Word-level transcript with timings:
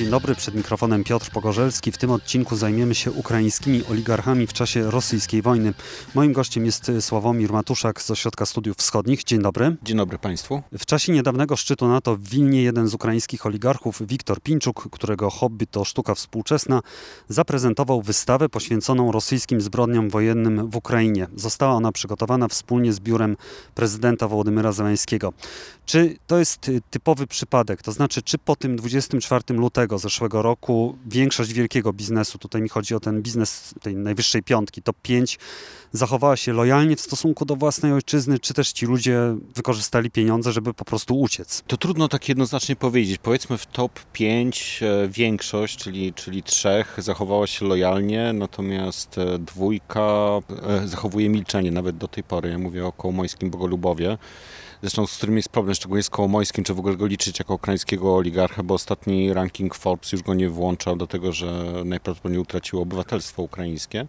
Dzień 0.00 0.10
dobry, 0.10 0.34
przed 0.34 0.54
mikrofonem 0.54 1.04
Piotr 1.04 1.30
Pogorzelski. 1.30 1.92
W 1.92 1.98
tym 1.98 2.10
odcinku 2.10 2.56
zajmiemy 2.56 2.94
się 2.94 3.12
ukraińskimi 3.12 3.84
oligarchami 3.90 4.46
w 4.46 4.52
czasie 4.52 4.90
rosyjskiej 4.90 5.42
wojny. 5.42 5.74
Moim 6.14 6.32
gościem 6.32 6.66
jest 6.66 6.92
Sławomir 7.00 7.52
Matuszak 7.52 8.02
z 8.02 8.10
Ośrodka 8.10 8.46
Studiów 8.46 8.76
Wschodnich. 8.76 9.24
Dzień 9.24 9.42
dobry. 9.42 9.76
Dzień 9.82 9.96
dobry 9.96 10.18
Państwu. 10.18 10.62
W 10.72 10.86
czasie 10.86 11.12
niedawnego 11.12 11.56
szczytu 11.56 11.88
NATO 11.88 12.16
w 12.16 12.28
Wilnie 12.28 12.62
jeden 12.62 12.88
z 12.88 12.94
ukraińskich 12.94 13.46
oligarchów, 13.46 14.06
Wiktor 14.06 14.40
Pinczuk, 14.40 14.88
którego 14.90 15.30
hobby 15.30 15.66
to 15.66 15.84
sztuka 15.84 16.14
współczesna, 16.14 16.80
zaprezentował 17.28 18.02
wystawę 18.02 18.48
poświęconą 18.48 19.12
rosyjskim 19.12 19.60
zbrodniom 19.60 20.10
wojennym 20.10 20.70
w 20.70 20.76
Ukrainie. 20.76 21.26
Została 21.36 21.74
ona 21.74 21.92
przygotowana 21.92 22.48
wspólnie 22.48 22.92
z 22.92 23.00
biurem 23.00 23.36
prezydenta 23.74 24.28
Wołodymyra 24.28 24.72
Zeleńskiego. 24.72 25.32
Czy 25.86 26.16
to 26.26 26.38
jest 26.38 26.70
typowy 26.90 27.26
przypadek? 27.26 27.82
To 27.82 27.92
znaczy, 27.92 28.22
czy 28.22 28.38
po 28.38 28.56
tym 28.56 28.76
24 28.76 29.54
lutego 29.54 29.89
zeszłego 29.98 30.42
roku 30.42 30.98
większość 31.06 31.52
wielkiego 31.52 31.92
biznesu, 31.92 32.38
tutaj 32.38 32.62
mi 32.62 32.68
chodzi 32.68 32.94
o 32.94 33.00
ten 33.00 33.22
biznes 33.22 33.74
tej 33.82 33.96
najwyższej 33.96 34.42
piątki, 34.42 34.82
top 34.82 34.96
5, 35.02 35.38
zachowała 35.92 36.36
się 36.36 36.52
lojalnie 36.52 36.96
w 36.96 37.00
stosunku 37.00 37.44
do 37.44 37.56
własnej 37.56 37.92
ojczyzny, 37.92 38.38
czy 38.38 38.54
też 38.54 38.72
ci 38.72 38.86
ludzie 38.86 39.36
wykorzystali 39.54 40.10
pieniądze, 40.10 40.52
żeby 40.52 40.74
po 40.74 40.84
prostu 40.84 41.20
uciec? 41.20 41.62
To 41.66 41.76
trudno 41.76 42.08
tak 42.08 42.28
jednoznacznie 42.28 42.76
powiedzieć. 42.76 43.18
Powiedzmy 43.22 43.58
w 43.58 43.66
top 43.66 44.00
5 44.12 44.80
e, 44.82 45.08
większość, 45.08 45.76
czyli, 45.76 46.14
czyli 46.14 46.42
trzech, 46.42 46.96
zachowała 46.98 47.46
się 47.46 47.66
lojalnie, 47.66 48.32
natomiast 48.32 49.18
e, 49.18 49.38
dwójka 49.38 50.40
e, 50.66 50.88
zachowuje 50.88 51.28
milczenie 51.28 51.70
nawet 51.70 51.96
do 51.96 52.08
tej 52.08 52.24
pory. 52.24 52.50
Ja 52.50 52.58
mówię 52.58 52.86
o 52.86 52.92
Kołomojskim 52.92 53.50
Bogolubowie 53.50 54.18
zresztą 54.82 55.06
z 55.06 55.16
którym 55.16 55.36
jest 55.36 55.48
problem, 55.48 55.74
szczególnie 55.74 56.02
z 56.02 56.10
Kołomojskim, 56.10 56.64
czy 56.64 56.74
w 56.74 56.78
ogóle 56.78 56.96
go 56.96 57.06
liczyć 57.06 57.38
jako 57.38 57.54
ukraińskiego 57.54 58.16
oligarcha, 58.16 58.62
bo 58.62 58.74
ostatni 58.74 59.32
ranking 59.32 59.74
Forbes 59.74 60.12
już 60.12 60.22
go 60.22 60.34
nie 60.34 60.48
włączał 60.48 60.96
do 60.96 61.06
tego, 61.06 61.32
że 61.32 61.64
najprawdopodobniej 61.84 62.42
utracił 62.42 62.80
obywatelstwo 62.80 63.42
ukraińskie. 63.42 64.06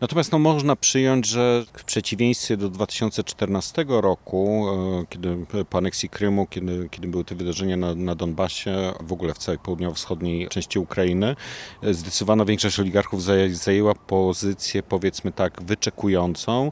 Natomiast 0.00 0.32
no, 0.32 0.38
można 0.38 0.76
przyjąć, 0.76 1.26
że 1.26 1.64
w 1.78 1.84
przeciwieństwie 1.84 2.56
do 2.56 2.68
2014 2.68 3.84
roku, 3.88 4.66
e, 4.68 5.04
kiedy 5.08 5.46
po 5.70 5.78
aneksji 5.78 6.08
Krymu, 6.08 6.46
kiedy, 6.46 6.88
kiedy 6.90 7.08
były 7.08 7.24
te 7.24 7.34
wydarzenia 7.34 7.76
na, 7.76 7.94
na 7.94 8.14
Donbasie, 8.14 8.92
w 9.00 9.12
ogóle 9.12 9.34
w 9.34 9.38
całej 9.38 9.58
południowo-wschodniej 9.58 10.48
części 10.48 10.78
Ukrainy, 10.78 11.36
e, 11.82 11.94
zdecydowana 11.94 12.44
większość 12.44 12.80
oligarchów 12.80 13.22
zajęła 13.52 13.94
pozycję, 13.94 14.82
powiedzmy 14.82 15.32
tak, 15.32 15.62
wyczekującą. 15.62 16.70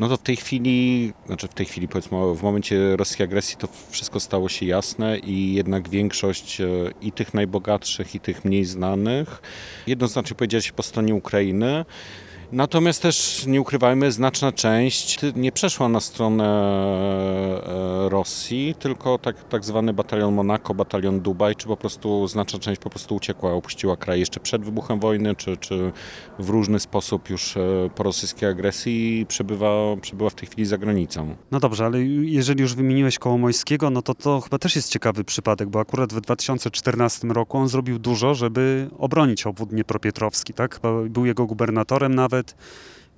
No 0.00 0.08
to 0.08 0.16
w 0.16 0.22
tej 0.22 0.36
chwili, 0.36 1.12
znaczy 1.26 1.48
w 1.48 1.54
tej 1.54 1.66
chwili, 1.66 1.88
powiedzmy, 1.88 2.34
w 2.34 2.42
momencie 2.42 2.81
rosyjskiej 2.96 3.24
agresji 3.24 3.56
to 3.56 3.68
wszystko 3.90 4.20
stało 4.20 4.48
się 4.48 4.66
jasne 4.66 5.18
i 5.18 5.54
jednak 5.54 5.88
większość 5.88 6.60
e, 6.60 6.66
i 7.00 7.12
tych 7.12 7.34
najbogatszych, 7.34 8.14
i 8.14 8.20
tych 8.20 8.44
mniej 8.44 8.64
znanych 8.64 9.42
jednoznacznie 9.86 10.36
powiedziała 10.36 10.62
się 10.62 10.72
po 10.72 10.82
stronie 10.82 11.14
Ukrainy. 11.14 11.84
Natomiast 12.52 13.02
też 13.02 13.46
nie 13.46 13.60
ukrywajmy, 13.60 14.12
znaczna 14.12 14.52
część 14.52 15.18
nie 15.36 15.52
przeszła 15.52 15.88
na 15.88 16.00
stronę 16.00 16.44
e, 16.46 18.08
Rosji, 18.08 18.74
tylko 18.78 19.18
tak, 19.18 19.48
tak 19.48 19.64
zwany 19.64 19.92
batalion 19.92 20.34
Monako, 20.34 20.74
batalion 20.74 21.20
Dubaj, 21.20 21.56
czy 21.56 21.66
po 21.66 21.76
prostu 21.76 22.28
znaczna 22.28 22.58
część 22.58 22.80
po 22.80 22.90
prostu 22.90 23.14
uciekła, 23.14 23.52
opuściła 23.52 23.96
kraj 23.96 24.20
jeszcze 24.20 24.40
przed 24.40 24.64
wybuchem 24.64 25.00
wojny, 25.00 25.34
czy, 25.34 25.56
czy 25.56 25.92
w 26.38 26.48
różny 26.48 26.80
sposób 26.80 27.30
już 27.30 27.56
e, 27.56 27.90
po 27.94 28.02
rosyjskiej 28.02 28.48
agresji 28.48 29.26
przebywa, 29.28 29.70
przebywa 30.00 30.30
w 30.30 30.34
tej 30.34 30.48
chwili 30.48 30.66
za 30.66 30.78
granicą. 30.78 31.36
No 31.50 31.60
dobrze, 31.60 31.84
ale 31.84 32.02
jeżeli 32.22 32.60
już 32.62 32.74
wymieniłeś 32.74 33.18
Kołomojskiego, 33.18 33.90
no 33.90 34.02
to 34.02 34.14
to 34.14 34.40
chyba 34.40 34.58
też 34.58 34.76
jest 34.76 34.90
ciekawy 34.90 35.24
przypadek, 35.24 35.68
bo 35.68 35.80
akurat 35.80 36.12
w 36.12 36.20
2014 36.20 37.28
roku 37.28 37.58
on 37.58 37.68
zrobił 37.68 37.98
dużo, 37.98 38.34
żeby 38.34 38.90
obronić 38.98 39.46
obwód 39.46 39.68
Dniepropietrowski, 39.68 40.54
tak? 40.54 40.80
Był 41.08 41.26
jego 41.26 41.46
gubernatorem 41.46 42.14
nawet, 42.14 42.41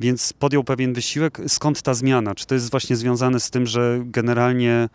więc 0.00 0.32
podjął 0.32 0.64
pewien 0.64 0.92
wysiłek. 0.92 1.40
Skąd 1.48 1.82
ta 1.82 1.94
zmiana? 1.94 2.34
Czy 2.34 2.46
to 2.46 2.54
jest 2.54 2.70
właśnie 2.70 2.96
związane 2.96 3.40
z 3.40 3.50
tym, 3.50 3.66
że 3.66 4.00
generalnie 4.04 4.88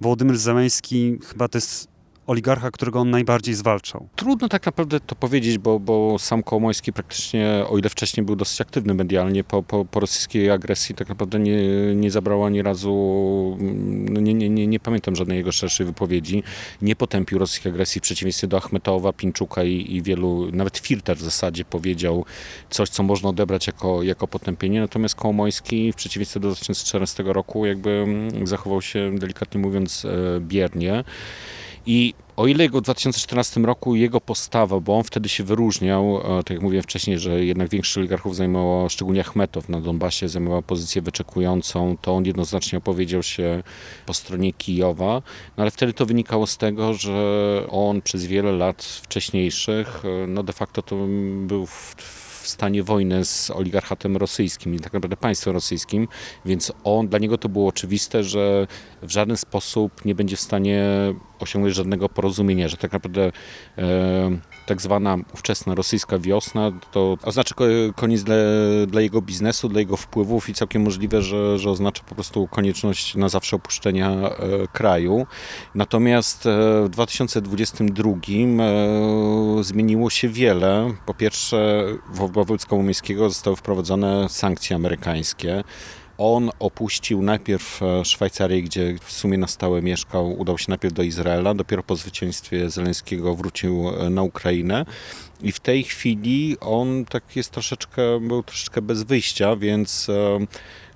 Wołodymyr 0.00 0.38
Zeleński 0.38 1.18
chyba 1.28 1.48
to 1.48 1.58
jest 1.58 1.88
oligarcha, 2.26 2.70
którego 2.70 3.00
on 3.00 3.10
najbardziej 3.10 3.54
zwalczał? 3.54 4.08
Trudno 4.16 4.48
tak 4.48 4.66
naprawdę 4.66 5.00
to 5.00 5.14
powiedzieć, 5.14 5.58
bo, 5.58 5.80
bo 5.80 6.18
sam 6.18 6.42
Kołomojski 6.42 6.92
praktycznie, 6.92 7.64
o 7.68 7.78
ile 7.78 7.88
wcześniej 7.88 8.26
był 8.26 8.36
dosyć 8.36 8.60
aktywny 8.60 8.94
medialnie, 8.94 9.44
po, 9.44 9.62
po, 9.62 9.84
po 9.84 10.00
rosyjskiej 10.00 10.50
agresji 10.50 10.94
tak 10.94 11.08
naprawdę 11.08 11.38
nie, 11.38 11.58
nie 11.94 12.10
zabrał 12.10 12.44
ani 12.44 12.62
razu, 12.62 12.90
no 14.10 14.20
nie, 14.20 14.34
nie, 14.34 14.50
nie, 14.50 14.66
nie 14.66 14.80
pamiętam 14.80 15.16
żadnej 15.16 15.38
jego 15.38 15.52
szerszej 15.52 15.86
wypowiedzi, 15.86 16.42
nie 16.82 16.96
potępił 16.96 17.38
rosyjskiej 17.38 17.72
agresji 17.72 17.98
w 18.00 18.02
przeciwieństwie 18.02 18.46
do 18.46 18.56
Achmetowa, 18.56 19.12
Pinczuka 19.12 19.64
i, 19.64 19.96
i 19.96 20.02
wielu, 20.02 20.50
nawet 20.52 20.78
Filter 20.78 21.16
w 21.16 21.22
zasadzie 21.22 21.64
powiedział 21.64 22.24
coś, 22.70 22.88
co 22.88 23.02
można 23.02 23.28
odebrać 23.28 23.66
jako, 23.66 24.02
jako 24.02 24.28
potępienie, 24.28 24.80
natomiast 24.80 25.14
Kołomojski 25.14 25.92
w 25.92 25.96
przeciwieństwie 25.96 26.40
do 26.40 26.48
2014 26.48 27.22
roku 27.22 27.66
jakby 27.66 28.06
zachował 28.44 28.82
się 28.82 29.18
delikatnie 29.18 29.60
mówiąc 29.60 30.04
e, 30.04 30.40
biernie. 30.40 31.04
I 31.86 32.14
o 32.36 32.46
ile 32.46 32.64
jego 32.64 32.78
w 32.78 32.82
2014 32.82 33.60
roku 33.60 33.94
jego 33.94 34.20
postawa, 34.20 34.80
bo 34.80 34.96
on 34.96 35.04
wtedy 35.04 35.28
się 35.28 35.44
wyróżniał, 35.44 36.20
e, 36.38 36.42
tak 36.42 36.50
jak 36.50 36.62
mówiłem 36.62 36.82
wcześniej, 36.82 37.18
że 37.18 37.44
jednak 37.44 37.68
większość 37.68 37.98
oligarchów 37.98 38.36
zajmowało, 38.36 38.88
szczególnie 38.88 39.20
Achmetow 39.20 39.68
na 39.68 39.80
Donbasie, 39.80 40.28
zajmował 40.28 40.62
pozycję 40.62 41.02
wyczekującą, 41.02 41.96
to 42.02 42.14
on 42.14 42.24
jednoznacznie 42.24 42.78
opowiedział 42.78 43.22
się 43.22 43.62
po 44.06 44.14
stronie 44.14 44.52
Kijowa, 44.52 45.22
no 45.56 45.62
ale 45.62 45.70
wtedy 45.70 45.92
to 45.92 46.06
wynikało 46.06 46.46
z 46.46 46.56
tego, 46.56 46.94
że 46.94 47.66
on 47.70 48.02
przez 48.02 48.26
wiele 48.26 48.52
lat 48.52 48.82
wcześniejszych, 48.82 50.02
e, 50.04 50.26
no 50.26 50.42
de 50.42 50.52
facto 50.52 50.82
to 50.82 50.96
był 51.46 51.66
w, 51.66 51.96
w 52.46 52.48
stanie 52.48 52.82
wojny 52.82 53.24
z 53.24 53.50
oligarchatem 53.50 54.16
rosyjskim 54.16 54.74
i 54.74 54.80
tak 54.80 54.92
naprawdę 54.92 55.16
państwem 55.16 55.54
rosyjskim, 55.54 56.08
więc 56.44 56.72
on, 56.84 57.08
dla 57.08 57.18
niego 57.18 57.38
to 57.38 57.48
było 57.48 57.68
oczywiste, 57.68 58.24
że 58.24 58.66
w 59.02 59.10
żaden 59.10 59.36
sposób 59.36 60.04
nie 60.04 60.14
będzie 60.14 60.36
w 60.36 60.40
stanie 60.40 60.84
osiągnąć 61.38 61.74
żadnego 61.74 62.08
porozumienia, 62.08 62.68
że 62.68 62.76
tak 62.76 62.92
naprawdę 62.92 63.32
e, 63.78 64.55
tak 64.66 64.82
zwana 64.82 65.16
ówczesna 65.34 65.74
rosyjska 65.74 66.18
wiosna 66.18 66.72
to 66.90 67.18
oznacza 67.22 67.54
koniec 67.96 68.22
dla, 68.22 68.34
dla, 68.86 69.00
jego 69.00 69.22
biznesu, 69.22 69.68
dla 69.68 69.80
jego 69.80 69.96
wpływów 69.96 70.48
i 70.48 70.54
całkiem 70.54 70.82
możliwe, 70.82 71.22
że, 71.22 71.58
że 71.58 71.70
oznacza 71.70 72.02
po 72.08 72.14
prostu 72.14 72.46
konieczność 72.46 73.14
na 73.14 73.28
zawsze 73.28 73.56
opuszczenia 73.56 74.10
e, 74.10 74.32
kraju. 74.72 75.26
Natomiast 75.74 76.46
e, 76.46 76.82
w 76.84 76.88
2022 76.88 78.10
e, 78.10 79.64
zmieniło 79.64 80.10
się 80.10 80.28
wiele. 80.28 80.94
Po 81.06 81.14
pierwsze, 81.14 81.86
wobec 82.12 82.66
Kołomiejskiego 82.66 83.28
zostały 83.28 83.56
wprowadzone 83.56 84.28
sankcje 84.28 84.76
amerykańskie. 84.76 85.64
On 86.18 86.50
opuścił 86.58 87.22
najpierw 87.22 87.82
e, 87.82 88.04
Szwajcarię, 88.04 88.62
gdzie 88.62 88.94
w 89.02 89.12
sumie 89.12 89.38
na 89.38 89.46
stałe 89.46 89.82
mieszkał, 89.82 90.40
udał 90.40 90.58
się 90.58 90.66
najpierw 90.68 90.94
do 90.94 91.02
Izraela, 91.02 91.54
dopiero 91.54 91.82
po 91.82 91.96
zwycięstwie 91.96 92.70
Zeleńskiego 92.70 93.34
wrócił 93.34 93.88
e, 93.88 94.10
na 94.10 94.22
Ukrainę. 94.22 94.86
I 95.42 95.52
w 95.52 95.60
tej 95.60 95.84
chwili 95.84 96.56
on 96.60 97.04
tak 97.04 97.36
jest 97.36 97.50
troszeczkę, 97.50 98.20
był 98.20 98.42
troszeczkę 98.42 98.82
bez 98.82 99.02
wyjścia, 99.02 99.56
więc 99.56 100.08
e, 100.08 100.38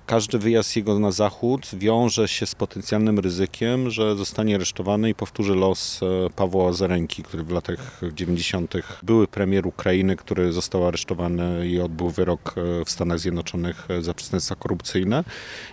każdy 0.05 0.39
wyjazd 0.39 0.75
jego 0.75 0.99
na 0.99 1.11
zachód 1.11 1.67
wiąże 1.73 2.27
się 2.27 2.45
z 2.45 2.55
potencjalnym 2.55 3.19
ryzykiem, 3.19 3.89
że 3.89 4.15
zostanie 4.15 4.55
aresztowany 4.55 5.09
i 5.09 5.15
powtórzy 5.15 5.55
los 5.55 5.99
e, 6.03 6.29
Pawła 6.29 6.73
Zarenki, 6.73 7.23
który 7.23 7.43
w 7.43 7.51
latach 7.51 8.01
90. 8.13 8.73
były 9.03 9.27
premier 9.27 9.67
Ukrainy, 9.67 10.15
który 10.15 10.53
został 10.53 10.87
aresztowany 10.87 11.67
i 11.67 11.79
odbył 11.79 12.09
wyrok 12.09 12.55
e, 12.57 12.85
w 12.85 12.89
Stanach 12.89 13.19
Zjednoczonych 13.19 13.87
e, 13.91 14.01
za 14.01 14.13
przestępstwa 14.13 14.55
korupcyjne. 14.55 15.23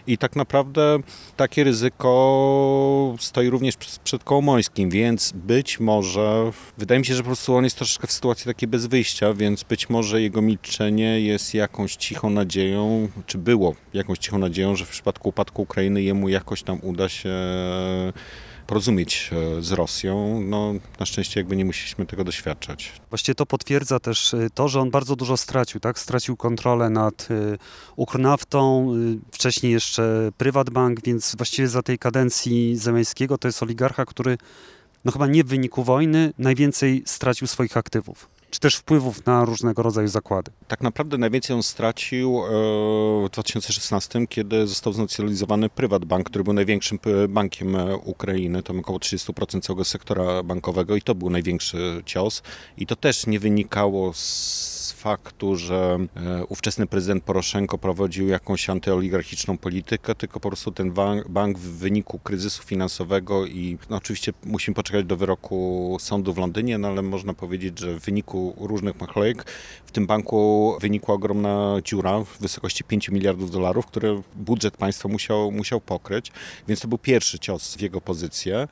I 0.07 0.19
tak 0.19 0.37
naprawdę 0.37 0.99
takie 1.37 1.65
ryzyko 1.65 3.17
stoi 3.21 3.51
również 3.51 3.75
przed 4.05 4.25
Kołomońskim, 4.25 4.91
więc 4.91 5.33
być 5.35 5.81
może, 5.81 6.53
wydaje 6.79 6.99
mi 6.99 7.07
się, 7.07 7.15
że 7.15 7.23
po 7.23 7.27
prostu 7.27 7.55
on 7.55 7.65
jest 7.65 7.77
troszeczkę 7.77 8.07
w 8.07 8.13
sytuacji 8.13 8.45
takiej 8.45 8.69
bez 8.69 8.87
wyjścia, 8.87 9.35
więc 9.35 9.63
być 9.63 9.91
może 9.91 10.23
jego 10.23 10.43
milczenie 10.43 11.21
jest 11.21 11.55
jakąś 11.55 11.97
cichą 11.97 12.31
nadzieją, 12.31 13.09
czy 13.27 13.39
było 13.39 13.75
jakąś 13.95 14.19
cichą 14.19 14.28
nadzieją, 14.33 14.77
że 14.77 14.85
w 14.85 14.89
przypadku 14.89 15.29
upadku 15.29 15.63
Ukrainy 15.63 16.03
jemu 16.03 16.29
jakoś 16.29 16.63
tam 16.63 16.79
uda 16.83 17.09
się 17.09 17.33
porozumieć 18.69 19.31
e, 19.33 19.63
z 19.63 19.73
Rosją. 19.73 20.41
No, 20.41 20.75
na 21.01 21.07
szczęście 21.07 21.41
jakby 21.41 21.57
nie 21.57 21.65
musieliśmy 21.65 22.07
tego 22.07 22.25
doświadczać. 22.25 22.93
Właściwie 23.11 23.35
to 23.35 23.47
potwierdza 23.47 24.01
też 24.01 24.35
e, 24.35 24.49
to, 24.55 24.69
że 24.69 24.81
on 24.81 24.91
bardzo 24.91 25.17
dużo 25.17 25.37
stracił, 25.37 25.81
tak? 25.81 25.99
Stracił 25.99 26.37
kontrolę 26.37 26.91
nad 26.91 27.29
e, 27.31 27.59
Ukrnaftą, 27.97 28.93
wcześniej 29.33 29.73
jeszcze 29.73 30.31
Prywatbank, 30.39 31.03
więc 31.05 31.37
właściwie 31.37 31.69
za 31.69 31.83
tej 31.83 31.99
kadencji 31.99 32.77
Zeleńskiego 32.77 33.39
to 33.39 33.49
jest 33.49 33.63
oligarcha, 33.63 34.05
który 34.05 34.39
no 35.05 35.13
chyba 35.13 35.27
nie 35.27 35.45
w 35.45 35.47
wyniku 35.47 35.85
wojny 35.85 36.33
najwięcej 36.39 37.03
stracił 37.07 37.47
swoich 37.47 37.77
aktywów. 37.77 38.29
Czy 38.51 38.61
też 38.61 38.77
wpływów 38.77 39.27
na 39.27 39.45
różnego 39.45 39.83
rodzaju 39.83 40.09
zakłady. 40.09 40.51
Tak 40.69 40.81
naprawdę 40.81 41.19
najwięcej 41.19 41.57
on 41.57 41.63
stracił 41.63 42.41
e, 42.45 42.49
w 43.27 43.31
2016, 43.33 44.27
kiedy 44.27 44.67
został 44.67 44.93
znacjonalizowany 44.93 45.69
Prywatbank, 45.69 46.27
który 46.31 46.45
był 46.45 46.53
największym 46.53 46.99
bankiem 47.29 47.77
e, 47.77 47.97
Ukrainy, 47.97 48.63
to 48.63 48.75
około 48.75 48.99
30% 48.99 49.61
całego 49.61 49.85
sektora 49.85 50.43
bankowego 50.43 50.97
i 50.97 51.03
to 51.03 51.15
był 51.15 51.31
największy 51.31 52.03
cios. 52.07 52.43
I 52.77 52.87
to 52.87 52.97
też 52.97 53.27
nie 53.27 53.41
wynikało 53.41 54.13
z 54.15 54.78
faktu, 54.93 55.57
że 55.57 55.99
e, 56.17 56.45
ówczesny 56.45 56.87
prezydent 56.87 57.25
Poroszenko 57.25 57.79
prowadził 57.79 58.29
jakąś 58.29 58.71
antyoligarchiczną 58.71 59.59
politykę, 59.59 60.15
tylko 60.15 60.41
po 60.41 60.49
prostu 60.49 60.73
ten 60.73 60.93
bank 61.29 61.59
w 61.59 61.79
wyniku 61.79 62.19
kryzysu 62.19 62.63
finansowego 62.63 63.47
i 63.47 63.79
no 63.91 63.97
oczywiście 63.97 64.33
musimy 64.45 64.75
poczekać 64.75 65.05
do 65.05 65.17
wyroku 65.17 65.97
sądu 66.01 66.33
w 66.33 66.39
Londynie, 66.39 66.79
no 66.79 66.89
ale 66.89 67.03
można 67.03 67.35
powiedzieć, 67.35 67.79
że 67.79 68.01
w 68.01 68.05
wyniku 68.05 68.55
różnych 68.61 69.01
machlojek 69.01 69.51
w 69.87 69.93
tym 69.93 70.07
banku 70.07 70.75
wynikła 70.81 71.15
ogromna 71.15 71.77
dziura 71.85 72.21
w 72.21 72.39
wysokości 72.41 72.85
5 72.85 73.09
miliardów 73.09 73.51
dolarów, 73.51 73.87
które 73.87 74.23
budżet 74.37 74.77
państwa 74.77 75.09
musiał, 75.09 75.53
musiał 75.53 75.81
pokryć, 75.81 76.33
więc 76.69 76.81
to 76.81 76.89
był 76.89 76.99
pierwszy 76.99 77.39
cios 77.39 77.77
w 77.77 77.81
jego 77.81 78.01
pozycję. 78.01 78.69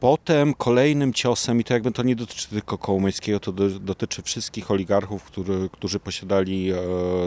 Potem 0.00 0.54
kolejnym 0.54 1.12
ciosem, 1.12 1.60
i 1.60 1.64
to 1.64 1.74
jakby 1.74 1.92
to 1.92 2.02
nie 2.02 2.16
dotyczy 2.16 2.48
tylko 2.48 2.78
Kołomiejskiego, 2.78 3.40
to 3.40 3.52
do, 3.52 3.68
dotyczy 3.80 4.22
wszystkich 4.22 4.70
oligarchów, 4.70 5.24
który, 5.24 5.68
którzy 5.72 6.00
posiadali 6.00 6.70
e, 6.72 6.76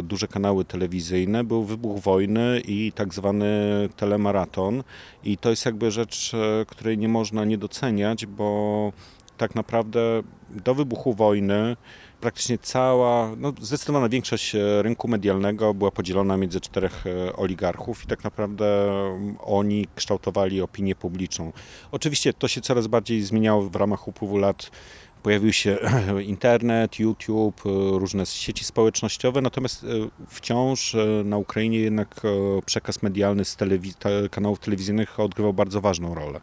duże 0.04 0.28
kanały 0.28 0.66
telewizyjne, 0.66 1.44
był 1.44 1.64
wybuch 1.64 2.00
wojny 2.00 2.62
i 2.68 2.92
tak 2.92 3.14
zwany 3.14 3.50
telemaraton. 3.96 4.84
I 5.24 5.38
to 5.38 5.50
jest 5.50 5.66
jakby 5.66 5.92
rzecz, 5.92 6.34
e, 6.34 6.66
której 6.66 6.98
nie 6.98 7.08
można 7.08 7.46
nie 7.46 7.58
doceniać, 7.58 8.26
bo 8.26 8.92
tak 9.38 9.56
naprawdę 9.56 10.24
do 10.50 10.76
wybuchu 10.76 11.14
wojny 11.14 11.76
praktycznie 12.22 12.58
cała, 12.58 13.36
no 13.38 13.54
zdecydowana 13.62 14.10
większość 14.10 14.56
e, 14.56 14.82
rynku 14.82 15.08
medialnego 15.08 15.74
była 15.74 15.92
podzielona 15.92 16.38
między 16.38 16.62
czterech 16.62 17.04
e, 17.08 17.36
oligarchów 17.36 18.04
i 18.04 18.08
tak 18.08 18.24
naprawdę 18.24 18.66
oni 19.40 19.88
kształtowali 19.96 20.62
opinię 20.62 20.96
publiczną. 20.96 21.54
Oczywiście 21.92 22.34
to 22.34 22.48
się 22.48 22.62
coraz 22.62 22.88
bardziej 22.88 23.22
zmieniało 23.22 23.62
w 23.62 23.76
ramach 23.76 24.08
upływu 24.08 24.38
lat 24.38 24.72
Pojawił 25.24 25.54
się 25.54 25.78
internet, 26.26 27.00
YouTube, 27.00 27.62
e, 27.66 27.70
różne 28.00 28.26
sieci 28.26 28.66
społecznościowe, 28.66 29.42
natomiast 29.42 29.86
wciąż 30.28 30.96
na 31.26 31.38
Ukrainie 31.38 31.80
jednak 31.80 32.22
przekaz 32.66 33.04
medialny 33.04 33.46
z 33.46 33.56
telewiz 33.56 33.96
kanałów 34.32 34.60
telewizyjnych 34.60 35.20
odgrywał 35.20 35.54
bardzo 35.54 35.82
ważną 35.82 36.16
rolę. 36.16 36.42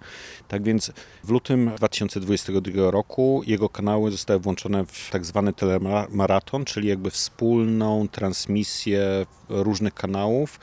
Tak 0.48 0.62
więc 0.62 0.92
w 1.24 1.30
lutym 1.30 1.70
2022 1.76 2.90
roku 2.90 3.42
jego 3.46 3.68
kanały 3.68 4.10
zostały 4.10 4.40
włączone 4.40 4.84
w 4.86 5.10
tak 5.10 5.24
zwany 5.24 5.52
telemaraton, 5.52 6.64
czyli 6.64 6.88
jakby 6.88 7.10
wspólną 7.10 8.08
transmisję 8.08 9.26
różnych 9.48 9.94
kanałów 9.94 10.58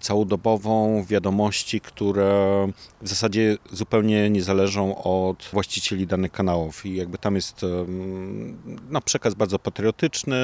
całodobową 0.00 1.04
wiadomości, 1.04 1.80
które 1.80 2.68
w 3.02 3.08
zasadzie 3.08 3.56
zupełnie 3.72 4.30
nie 4.30 4.42
zależą 4.42 5.02
od 5.02 5.48
właścicieli 5.52 6.06
danych 6.06 6.32
kanałów. 6.32 6.86
I 6.86 6.96
jakby 6.96 7.18
tam 7.18 7.34
jest 7.34 7.66
no, 8.90 9.00
przekaz 9.00 9.34
bardzo 9.34 9.58
patriotyczny, 9.58 10.36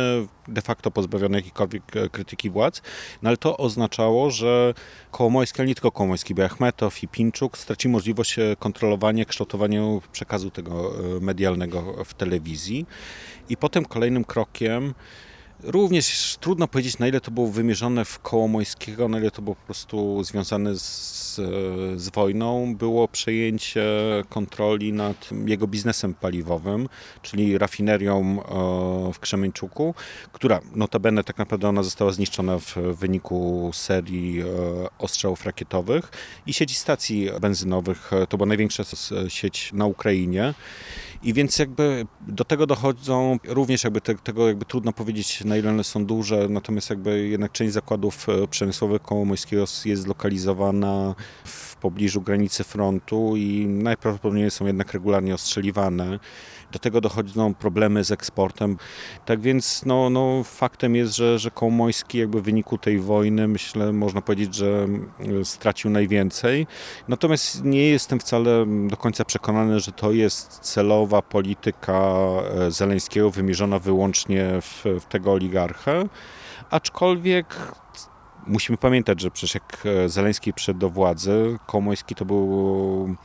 de 0.48 0.62
facto 0.62 0.90
pozbawiony 0.90 1.38
jakiejkolwiek 1.38 1.96
e, 1.96 2.08
krytyki 2.08 2.50
władz, 2.50 2.82
no 3.22 3.28
ale 3.28 3.36
to 3.36 3.56
oznaczało, 3.56 4.30
że 4.30 4.74
Kołomojski, 5.10 5.60
ale 5.60 5.68
nie 5.68 5.74
tylko 5.74 5.90
Kołomojski, 5.90 6.34
bo 6.34 6.44
Achmetow 6.44 7.02
i 7.02 7.08
Pinczuk 7.08 7.58
straci 7.58 7.88
możliwość 7.88 8.38
e, 8.38 8.56
kontrolowania, 8.82 9.24
kształtowania 9.24 9.82
przekazu 10.12 10.50
tego 10.50 10.92
e, 11.16 11.20
medialnego 11.20 12.04
w 12.04 12.14
telewizji. 12.14 12.86
I 13.48 13.56
potem 13.56 13.84
kolejnym 13.84 14.24
krokiem 14.24 14.94
Również 15.64 16.36
trudno 16.40 16.68
powiedzieć, 16.68 16.98
na 16.98 17.08
ile 17.08 17.20
to 17.20 17.30
było 17.30 17.48
wymierzone 17.48 18.04
w 18.04 18.18
koło 18.18 18.48
Mojskiego, 18.48 19.08
na 19.08 19.18
ile 19.18 19.30
to 19.30 19.42
było 19.42 19.56
po 19.56 19.64
prostu 19.66 20.24
związane 20.24 20.76
z, 20.76 21.34
z 21.96 22.08
wojną, 22.08 22.76
było 22.76 23.08
przejęcie 23.08 23.84
kontroli 24.28 24.92
nad 24.92 25.30
jego 25.46 25.66
biznesem 25.66 26.14
paliwowym, 26.14 26.88
czyli 27.22 27.58
rafinerią 27.58 28.42
e, 28.42 29.12
w 29.12 29.18
Krzemieńczuku, 29.18 29.94
która 30.32 30.60
notabene 30.74 31.24
tak 31.24 31.38
naprawdę 31.38 31.68
ona 31.68 31.82
została 31.82 32.12
zniszczona 32.12 32.58
w 32.58 32.76
wyniku 32.76 33.70
serii 33.74 34.40
e, 34.40 34.44
ostrzałów 34.98 35.44
rakietowych 35.44 36.10
i 36.46 36.52
sieci 36.52 36.74
stacji 36.74 37.28
benzynowych. 37.40 38.10
To 38.28 38.36
była 38.36 38.46
największa 38.46 38.82
sieć 39.28 39.70
na 39.72 39.86
Ukrainie. 39.86 40.54
I 41.22 41.32
więc 41.32 41.58
jakby 41.58 42.06
do 42.28 42.44
tego 42.44 42.66
dochodzą 42.66 43.38
również 43.48 43.84
jakby 43.84 44.00
te, 44.00 44.14
tego 44.14 44.48
jakby 44.48 44.64
trudno 44.64 44.92
powiedzieć 44.92 45.44
na 45.44 45.56
ile 45.56 45.70
one 45.70 45.84
są 45.84 46.06
duże, 46.06 46.46
natomiast 46.48 46.90
jakby 46.90 47.28
jednak 47.28 47.52
część 47.52 47.72
zakładów 47.72 48.28
e, 48.28 48.48
przemysłowych 48.48 49.02
koło 49.02 49.24
Mojskiego 49.24 49.64
jest 49.84 50.02
zlokalizowana 50.02 51.14
w 51.44 51.71
pobliżu 51.82 52.20
granicy 52.20 52.64
frontu 52.64 53.36
i 53.36 53.66
najprawdopodobniej 53.66 54.50
są 54.50 54.66
jednak 54.66 54.92
regularnie 54.92 55.34
ostrzeliwane. 55.34 56.18
Do 56.72 56.78
tego 56.78 57.00
dochodzą 57.00 57.54
problemy 57.54 58.04
z 58.04 58.10
eksportem. 58.10 58.76
Tak 59.24 59.40
więc 59.40 59.82
no, 59.86 60.10
no, 60.10 60.42
faktem 60.44 60.96
jest, 60.96 61.16
że, 61.16 61.38
że 61.38 61.50
Kołomojski 61.50 62.18
jakby 62.18 62.40
w 62.40 62.44
wyniku 62.44 62.78
tej 62.78 62.98
wojny 62.98 63.48
myślę, 63.48 63.92
można 63.92 64.22
powiedzieć, 64.22 64.54
że 64.54 64.84
mm, 64.84 65.44
stracił 65.44 65.90
najwięcej. 65.90 66.66
Natomiast 67.08 67.64
nie 67.64 67.88
jestem 67.88 68.20
wcale 68.20 68.66
do 68.88 68.96
końca 68.96 69.24
przekonany, 69.24 69.80
że 69.80 69.92
to 69.92 70.12
jest 70.12 70.58
celowa 70.58 71.22
polityka 71.22 72.02
e, 72.58 72.70
Zeleńskiego 72.70 73.30
wymierzona 73.30 73.78
wyłącznie 73.78 74.60
w, 74.60 74.84
w 75.00 75.04
tego 75.04 75.32
oligarchę. 75.32 76.08
Aczkolwiek 76.70 77.56
musimy 78.46 78.78
pamiętać, 78.78 79.20
że 79.20 79.30
przecież 79.30 79.54
jak 79.54 79.86
e, 79.86 80.08
Zeleński 80.08 80.52
przyszedł 80.52 80.80
do 80.80 80.90
władzy, 80.90 81.58
Kołomojski 81.66 82.14
to 82.14 82.24
był 82.24 83.16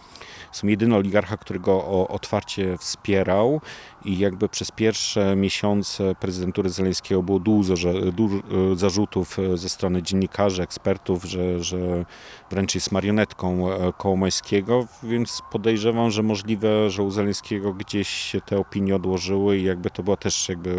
są 0.52 0.68
jedyny 0.68 0.96
oligarcha, 0.96 1.38
który 1.38 1.60
go 1.60 2.08
otwarcie 2.08 2.78
wspierał 2.78 3.62
i 4.06 4.18
jakby 4.18 4.50
przez 4.50 4.72
pierwsze 4.72 5.36
miesiące 5.36 6.16
prezydentury 6.16 6.70
Zeleńskiego 6.70 7.24
było 7.24 7.40
dużo, 7.40 7.76
dużo 8.12 8.38
zarzutów 8.76 9.40
e, 9.40 9.58
ze 9.58 9.70
strony 9.70 10.04
dziennikarzy, 10.04 10.64
ekspertów, 10.64 11.24
że, 11.24 11.64
że 11.64 12.06
wręcz 12.50 12.76
jest 12.76 12.92
marionetką 12.92 13.72
e, 13.72 13.94
Kołomańskiego, 13.98 14.88
więc 15.04 15.42
podejrzewam, 15.52 16.12
że 16.12 16.24
możliwe, 16.24 16.90
że 16.90 17.04
u 17.04 17.12
Zeleńskiego 17.12 17.74
gdzieś 17.74 18.08
się 18.08 18.42
te 18.42 18.58
opinie 18.58 18.96
odłożyły 18.96 19.58
i 19.58 19.64
jakby 19.64 19.90
to 19.90 20.04
było 20.04 20.18
też 20.18 20.50
jakby 20.50 20.76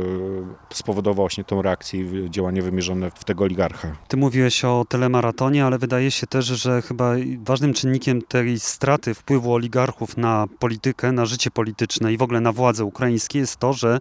spowodowało 0.72 1.28
właśnie 1.28 1.44
tą 1.44 1.62
reakcję 1.62 2.00
i 2.00 2.30
działanie 2.30 2.62
wymierzone 2.62 3.10
w 3.10 3.24
tego 3.24 3.44
oligarcha. 3.44 3.96
Ty 4.08 4.16
mówiłeś 4.16 4.64
o 4.64 4.84
telemaratonie, 4.88 5.64
ale 5.64 5.78
wydaje 5.78 6.10
się 6.10 6.26
też, 6.26 6.44
że 6.44 6.82
chyba 6.82 7.12
ważnym 7.44 7.74
czynnikiem 7.74 8.22
tej 8.22 8.60
straty 8.60 9.14
wpływu 9.14 9.54
oligarchów 9.54 10.16
na 10.16 10.46
politykę, 10.58 11.12
na 11.12 11.26
życie 11.26 11.50
polityczne 11.50 12.12
i 12.12 12.16
w 12.16 12.22
ogóle 12.22 12.40
na 12.40 12.52
władzę 12.52 12.84
jest 13.10 13.56
to, 13.56 13.72
że 13.72 13.98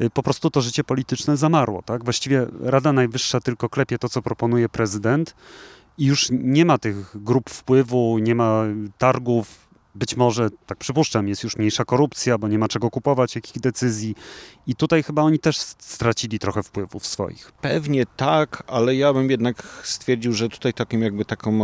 y, 0.00 0.10
po 0.10 0.22
prostu 0.22 0.50
to 0.50 0.60
życie 0.60 0.84
polityczne 0.84 1.36
zamarło. 1.36 1.82
Tak? 1.82 2.04
Właściwie 2.04 2.46
Rada 2.60 2.92
Najwyższa 2.92 3.40
tylko 3.40 3.68
klepie 3.68 3.98
to, 3.98 4.08
co 4.08 4.22
proponuje 4.22 4.68
prezydent 4.68 5.34
i 5.98 6.04
już 6.04 6.28
nie 6.30 6.64
ma 6.64 6.78
tych 6.78 7.22
grup 7.22 7.50
wpływu, 7.50 8.18
nie 8.18 8.34
ma 8.34 8.64
targów, 8.98 9.63
być 9.94 10.16
może, 10.16 10.48
tak 10.66 10.78
przypuszczam, 10.78 11.28
jest 11.28 11.44
już 11.44 11.56
mniejsza 11.56 11.84
korupcja, 11.84 12.38
bo 12.38 12.48
nie 12.48 12.58
ma 12.58 12.68
czego 12.68 12.90
kupować, 12.90 13.34
jakich 13.34 13.60
decyzji. 13.60 14.14
I 14.66 14.74
tutaj 14.74 15.02
chyba 15.02 15.22
oni 15.22 15.38
też 15.38 15.58
stracili 15.78 16.38
trochę 16.38 16.62
wpływów 16.62 17.06
swoich. 17.06 17.52
Pewnie 17.60 18.06
tak, 18.16 18.62
ale 18.66 18.96
ja 18.96 19.12
bym 19.12 19.30
jednak 19.30 19.62
stwierdził, 19.84 20.32
że 20.32 20.48
tutaj 20.48 20.72
takim 20.72 21.02
jakby 21.02 21.24
taką 21.24 21.54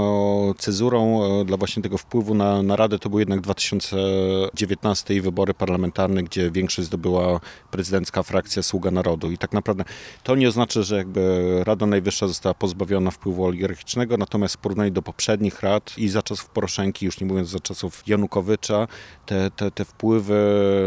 cezurą 0.58 1.20
dla 1.44 1.56
właśnie 1.56 1.82
tego 1.82 1.98
wpływu 1.98 2.34
na, 2.34 2.62
na 2.62 2.76
Radę 2.76 2.98
to 2.98 3.10
był 3.10 3.18
jednak 3.18 3.40
2019 3.40 5.14
i 5.14 5.20
wybory 5.20 5.54
parlamentarne, 5.54 6.22
gdzie 6.22 6.50
większość 6.50 6.88
zdobyła 6.88 7.40
prezydencka 7.70 8.22
frakcja 8.22 8.62
Sługa 8.62 8.90
Narodu. 8.90 9.30
I 9.30 9.38
tak 9.38 9.52
naprawdę 9.52 9.84
to 10.22 10.36
nie 10.36 10.48
oznacza, 10.48 10.82
że 10.82 10.96
jakby 10.96 11.50
Rada 11.64 11.86
Najwyższa 11.86 12.28
została 12.28 12.54
pozbawiona 12.54 13.10
wpływu 13.10 13.44
oligarchicznego, 13.44 14.16
natomiast 14.16 14.54
w 14.54 14.58
porównaniu 14.58 14.90
do 14.90 15.02
poprzednich 15.02 15.62
rad 15.62 15.98
i 15.98 16.08
za 16.08 16.22
czasów 16.22 16.50
Poroszenki, 16.50 17.06
już 17.06 17.20
nie 17.20 17.26
mówiąc 17.26 17.48
za 17.48 17.60
czasów 17.60 18.02
Jan 18.06 18.19
Janukowycza 18.20 18.88
te, 19.26 19.50
te, 19.50 19.70
te 19.70 19.84
wpływy 19.84 20.40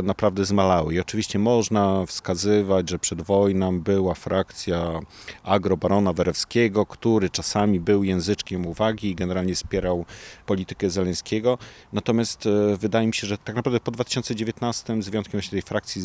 naprawdę 0.04 0.46
zmalały. 0.46 0.94
I 0.94 1.00
oczywiście 1.00 1.40
można 1.40 2.06
wskazywać, 2.06 2.90
że 2.90 3.00
przed 3.00 3.22
wojną 3.22 3.80
była 3.80 4.14
frakcja 4.14 5.00
agrobarona 5.44 6.14
Werewskiego, 6.14 6.86
który 6.86 7.30
czasami 7.30 7.80
był 7.80 8.04
języczkiem 8.04 8.66
uwagi 8.66 9.10
i 9.10 9.16
generalnie 9.16 9.56
wspierał 9.56 10.06
politykę 10.46 10.90
Zeleńskiego. 10.90 11.58
Natomiast 11.94 12.46
e, 12.46 12.78
wydaje 12.78 13.08
mi 13.08 13.14
się, 13.14 13.28
że 13.28 13.38
tak 13.38 13.56
naprawdę 13.56 13.80
po 13.80 13.92
2019, 13.92 15.02
z 15.02 15.10
wyjątkiem 15.10 15.32
właśnie 15.32 15.52
tej 15.52 15.62
frakcji 15.62 16.02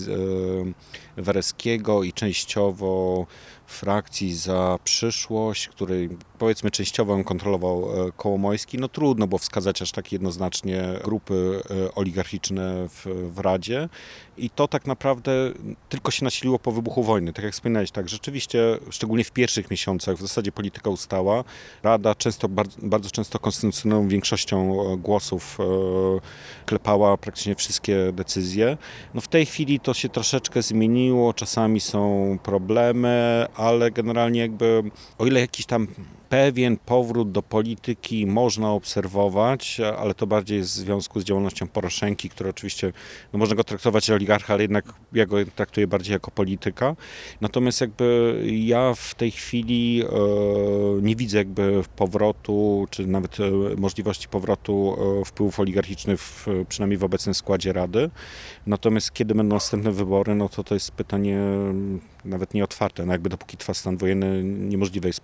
e, 1.17 1.23
Werewskiego 1.23 2.03
i 2.03 2.13
częściowo 2.13 3.27
frakcji 3.69 4.35
za 4.35 4.79
przyszłość, 4.85 5.69
której 5.69 6.09
powiedzmy 6.39 6.71
częściowo 6.71 7.25
kontrolował 7.25 8.07
e, 8.09 8.13
Kołomojski, 8.13 8.79
no 8.79 8.89
trudno 8.89 9.27
było 9.27 9.39
wskazać 9.39 9.83
aż 9.83 9.93
tak 9.93 10.13
jednoznacznie 10.13 10.85
grupy 11.05 11.61
e, 11.71 11.95
oligarchiczne 11.95 12.89
w, 12.89 13.07
w 13.35 13.39
Radzie 13.39 13.89
i 14.37 14.51
to 14.51 14.69
tak 14.69 14.87
naprawdę 14.87 15.33
tylko 15.89 16.11
się 16.11 16.25
nasiliło 16.25 16.59
po 16.59 16.73
wybuchu 16.73 17.03
wojny. 17.03 17.33
Tak 17.33 17.45
jak 17.45 17.55
wspominałeś, 17.55 17.91
tak, 17.91 18.09
rzeczywiście, 18.09 18.79
szczególnie 18.91 19.25
w 19.25 19.31
pierwszych 19.31 19.71
miesiącach 19.71 20.17
w 20.17 20.21
zasadzie 20.21 20.53
polityka 20.53 20.91
ustała. 20.91 21.45
Rada 21.83 22.15
często, 22.15 22.49
bardzo, 22.49 22.77
bardzo 22.83 23.11
często 23.11 23.39
konstytucyjną 23.39 24.09
większością 24.09 24.83
e, 24.93 24.97
głosów 24.97 25.59
klepała 26.67 27.17
praktycznie 27.17 27.55
wszystkie 27.55 28.13
decyzje. 28.13 28.77
No 29.15 29.21
w 29.21 29.29
tej 29.29 29.47
chwili 29.47 29.81
to 29.81 29.95
się 29.95 30.09
troszeczkę 30.09 30.63
zmieniło, 30.63 31.35
czasami 31.35 31.81
są 31.81 32.39
problemy, 32.43 33.47
ale 33.59 33.91
generalnie 33.91 34.41
jakby 34.41 34.83
o 35.19 35.27
ile 35.27 35.41
jakiś 35.41 35.67
tam 35.67 35.87
pewien 36.29 36.77
powrót 36.77 37.33
do 37.33 37.43
polityki 37.43 38.27
można 38.27 38.73
obserwować, 38.73 39.81
ale 39.99 40.15
to 40.15 40.27
bardziej 40.27 40.61
w 40.61 40.67
związku 40.67 41.21
z 41.21 41.25
działalnością 41.25 41.69
Poroszenki, 41.69 42.29
który 42.29 42.51
oczywiście, 42.51 42.93
no 43.33 43.39
można 43.39 43.57
go 43.57 43.65
traktować 43.65 44.11
oligarcha, 44.11 44.55
ale 44.55 44.63
jednak 44.63 44.85
ja 45.13 45.27
go 45.27 45.37
traktuję 45.57 45.87
bardziej 45.87 46.13
jako 46.13 46.31
polityka. 46.31 46.97
Natomiast 47.41 47.81
jakby 47.81 48.37
ja 48.47 48.95
w 48.95 49.15
tej 49.15 49.31
chwili 49.31 50.03
e, 50.03 50.09
nie 51.03 51.17
widzę 51.17 51.39
jakby 51.39 51.83
powrotu, 51.97 52.87
czy 52.91 53.07
nawet 53.07 53.41
e, 53.41 53.51
możliwości 53.77 54.29
powrotu 54.29 54.97
e, 55.21 55.25
wpływów 55.25 55.61
oligarchicznych, 55.61 56.21
w, 56.21 56.47
przynajmniej 56.69 56.99
w 56.99 57.05
obecnym 57.05 57.35
składzie 57.35 57.73
Rady. 57.73 58.11
Natomiast 58.67 59.13
kiedy 59.13 59.35
będą 59.35 59.55
następne 59.55 59.93
wybory, 59.93 60.35
no 60.35 60.49
to 60.49 60.65
to 60.65 60.75
jest 60.75 60.91
pytanie 60.91 61.39
nawet 62.25 62.55
nie 62.55 62.65
otwarte. 62.65 63.07
No 63.07 63.13
jakby 63.13 63.29
dopóki 63.29 63.57
trwa 63.57 63.75
stan 63.75 63.97
wojenny, 63.97 64.43
niemożliwe 64.45 65.09
jest 65.09 65.23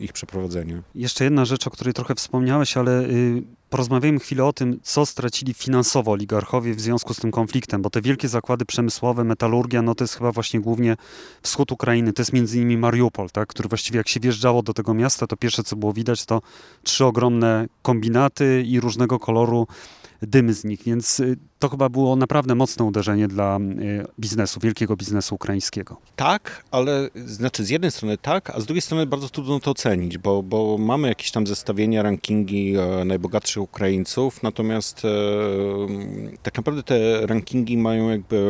ich 0.00 0.12
przeprowadzenie. 0.12 0.82
Jeszcze 0.94 1.24
jedna 1.24 1.44
rzecz, 1.44 1.66
o 1.66 1.70
której 1.70 1.94
trochę 1.94 2.14
wspomniałeś, 2.14 2.76
ale 2.76 3.02
y, 3.02 3.42
porozmawiajmy 3.70 4.18
chwilę 4.18 4.44
o 4.44 4.52
tym, 4.52 4.78
co 4.82 5.06
stracili 5.06 5.54
finansowo 5.54 6.12
oligarchowie 6.12 6.74
w 6.74 6.80
związku 6.80 7.14
z 7.14 7.16
tym 7.16 7.30
konfliktem, 7.30 7.82
bo 7.82 7.90
te 7.90 8.00
wielkie 8.00 8.28
zakłady 8.28 8.64
przemysłowe, 8.64 9.24
metalurgia, 9.24 9.82
no 9.82 9.94
to 9.94 10.04
jest 10.04 10.14
chyba 10.14 10.32
właśnie 10.32 10.60
głównie 10.60 10.96
wschód 11.42 11.72
Ukrainy, 11.72 12.12
to 12.12 12.22
jest 12.22 12.32
między 12.32 12.56
innymi 12.56 12.76
Mariupol, 12.78 13.30
tak, 13.30 13.48
który 13.48 13.68
właściwie 13.68 13.96
jak 13.98 14.08
się 14.08 14.20
wjeżdżało 14.20 14.62
do 14.62 14.74
tego 14.74 14.94
miasta, 14.94 15.26
to 15.26 15.36
pierwsze 15.36 15.62
co 15.62 15.76
było 15.76 15.92
widać 15.92 16.24
to 16.24 16.42
trzy 16.82 17.04
ogromne 17.04 17.66
kombinaty 17.82 18.64
i 18.66 18.80
różnego 18.80 19.18
koloru 19.18 19.66
dymy 20.22 20.54
z 20.54 20.64
nich, 20.64 20.82
więc 20.82 21.20
y, 21.20 21.36
to 21.58 21.68
chyba 21.68 21.88
było 21.88 22.16
naprawdę 22.16 22.54
mocne 22.54 22.84
uderzenie 22.84 23.28
dla 23.28 23.58
y, 23.58 24.06
biznesu, 24.20 24.60
wielkiego 24.60 24.96
biznesu 24.96 25.34
ukraińskiego. 25.34 25.96
Tak, 26.16 26.64
ale 26.70 27.08
znaczy 27.14 27.64
z 27.64 27.70
jednej 27.70 27.90
strony 27.90 28.18
tak, 28.18 28.50
a 28.50 28.60
z 28.60 28.66
drugiej 28.66 28.82
strony 28.82 29.06
bardzo 29.06 29.28
trudno 29.28 29.60
to 29.60 29.70
ocenić, 29.70 30.18
bo, 30.18 30.42
bo 30.42 30.78
mamy 30.78 31.08
jakieś 31.08 31.30
tam 31.30 31.46
zestawienia, 31.46 32.02
rankingi 32.02 32.76
e, 32.76 33.04
najbogatszych 33.04 33.62
Ukraińców, 33.62 34.42
natomiast 34.42 35.04
e, 35.04 35.08
tak 36.42 36.56
naprawdę 36.56 36.82
te 36.82 37.26
rankingi 37.26 37.76
mają 37.76 38.10
jakby 38.10 38.44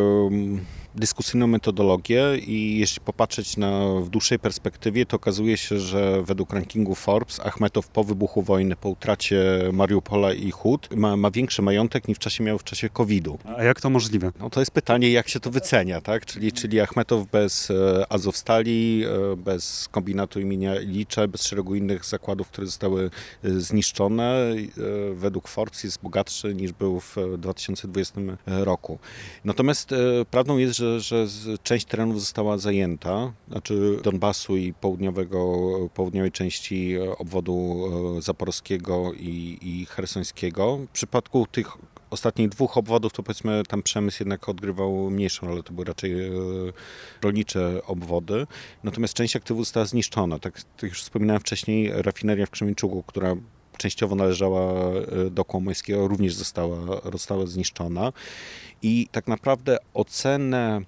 dyskusyjną 0.95 1.47
metodologię 1.47 2.37
i 2.37 2.79
jeśli 2.79 3.01
popatrzeć 3.01 3.57
na 3.57 3.81
w 4.01 4.09
dłuższej 4.09 4.39
perspektywie, 4.39 5.07
to 5.07 5.17
okazuje 5.17 5.57
się, 5.57 5.79
że 5.79 6.23
według 6.23 6.53
rankingu 6.53 6.95
Forbes 6.95 7.41
Achmetow 7.41 7.89
po 7.89 8.05
wybuchu 8.05 8.43
wojny, 8.43 8.77
po 8.77 8.89
utracie 8.89 9.43
Mariupola 9.73 10.33
i 10.33 10.51
Hud 10.51 10.89
ma, 10.97 11.17
ma 11.17 11.31
większy 11.31 11.63
majątek 11.63 12.09
niż 12.09 12.17
w 12.17 12.21
czasie 12.21 12.45
miał 12.45 12.59
w 12.59 12.65
czasie 12.65 12.89
COVID-u. 12.89 13.39
A 13.57 13.63
jak 13.63 13.81
to 13.81 13.91
możliwe? 13.91 14.33
No 14.41 14.51
to 14.51 14.61
jest 14.61 14.71
pytanie, 14.71 15.11
jak 15.11 15.29
się 15.29 15.41
to 15.41 15.51
wycenia, 15.51 16.01
tak? 16.01 16.27
Czyli, 16.27 16.53
czyli 16.53 16.81
Achmetow 16.81 17.31
bez 17.31 17.71
e, 17.71 18.07
Azowstali, 18.13 19.05
e, 19.33 19.37
bez 19.37 19.89
kombinatu 19.89 20.41
imienia 20.41 20.81
Ilicza, 20.81 21.29
bez 21.29 21.43
szeregu 21.43 21.75
innych 21.75 22.05
zakładów, 22.05 22.49
które 22.49 22.67
zostały 22.67 23.11
e, 23.45 23.51
zniszczone, 23.51 24.53
według 25.15 25.49
Forbes 25.49 25.85
jest 25.85 26.03
bogatszy 26.03 26.55
niż 26.55 26.73
był 26.73 27.01
w 27.01 27.17
2020 27.39 28.21
roku. 28.47 28.99
Natomiast 29.45 29.95
prawdą 30.31 30.59
jest, 30.59 30.77
że 30.77 30.82
że, 30.83 31.01
że 31.01 31.27
część 31.63 31.87
terenów 31.87 32.21
została 32.21 32.59
zajęta, 32.59 33.33
znaczy 33.49 33.99
Donbasu 34.03 34.57
i 34.57 34.73
południowego, 34.73 35.69
południowej 35.95 36.33
części 36.33 36.99
obwodu 37.19 37.85
e, 38.19 38.23
zaporowskiego 38.23 39.13
i, 39.13 39.59
i. 39.63 39.87
W 40.87 40.89
przypadku 40.93 41.47
tych 41.53 41.67
ostatnich 42.11 42.49
dwóch 42.49 42.77
obwodów 42.77 43.13
to 43.13 43.23
powiedzmy 43.23 43.63
tam 43.69 43.83
przemysł 43.83 44.17
jednak 44.23 44.49
odgrywał 44.49 45.11
mniejszą 45.11 45.47
rolę, 45.47 45.63
to 45.63 45.73
były 45.73 45.85
raczej 45.85 46.27
e, 46.27 46.31
rolnicze 47.23 47.81
obwody. 47.87 48.47
Natomiast 48.85 49.15
część 49.15 49.37
aktywów 49.37 49.65
została 49.65 49.87
zniszczona. 49.87 50.39
Tak, 50.39 50.61
jak 50.83 50.91
już 50.91 51.03
wspominałem 51.03 51.41
wcześniej, 51.41 51.91
rafineria 51.95 52.47
w 52.47 52.51
Krzemińczugu, 52.51 53.03
która 53.03 53.37
częściowo 53.83 54.15
należała 54.15 54.73
e, 54.73 55.31
do 55.31 55.45
Kłomońskiego, 55.45 56.09
również 56.09 56.35
została, 56.35 56.77
została 57.13 57.47
zniszczona. 57.47 58.13
I 58.83 59.09
tak 59.13 59.29
naprawdę 59.29 59.79
ocenę 59.95 60.81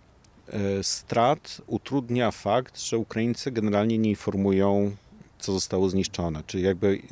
e, 0.49 0.83
strat 0.83 1.61
utrudnia 1.67 2.31
fakt, 2.31 2.81
że 2.81 2.99
Ukraińcy 2.99 3.51
generalnie 3.51 3.99
nie 3.99 4.11
informują, 4.11 4.97
co 5.39 5.53
zostało 5.53 5.89
zniszczone. 5.89 6.43
Czyli 6.47 6.63
jakby 6.63 7.03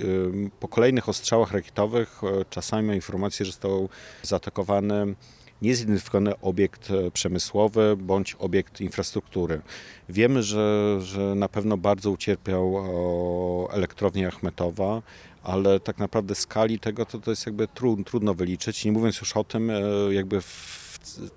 po 0.60 0.68
kolejnych 0.68 1.08
ostrzałach 1.08 1.52
rakietowych 1.52 2.20
e, 2.24 2.44
czasami 2.50 2.88
ma 2.88 2.94
informację, 2.94 3.46
że 3.46 3.52
został 3.52 3.88
zaatakowany 4.22 5.14
niezidentyfikowany 5.62 6.40
obiekt 6.40 6.88
przemysłowy 7.12 7.97
bądź 7.97 8.35
obiekt 8.35 8.81
infrastruktury. 8.81 9.61
Wiemy, 10.09 10.42
że, 10.42 10.99
że 11.02 11.35
na 11.35 11.49
pewno 11.49 11.76
bardzo 11.76 12.11
ucierpiał 12.11 12.76
elektrownia 13.71 14.28
Achmetowa 14.28 15.02
ale 15.42 15.81
tak 15.81 15.99
naprawdę 15.99 16.35
skali 16.35 16.78
tego 16.78 17.07
to, 17.07 17.19
to 17.19 17.31
jest 17.31 17.47
jakby 17.47 17.69
trud, 17.69 18.07
trudno 18.07 18.35
wyliczyć, 18.35 18.85
nie 18.85 18.92
mówiąc 18.92 19.21
już 19.21 19.37
o 19.37 19.45
tym 19.45 19.71
e, 19.71 19.81
jakby 20.11 20.40
w 20.40 20.83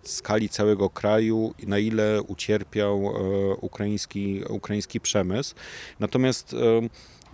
skali 0.04 0.50
całego 0.50 0.90
kraju, 0.90 1.54
na 1.68 1.80
ile 1.80 2.22
ucierpiał 2.22 2.98
e, 2.98 3.56
ukraiński, 3.56 4.44
ukraiński 4.50 5.00
przemysł. 5.00 5.56
Natomiast 6.00 6.54
e, 6.54 6.58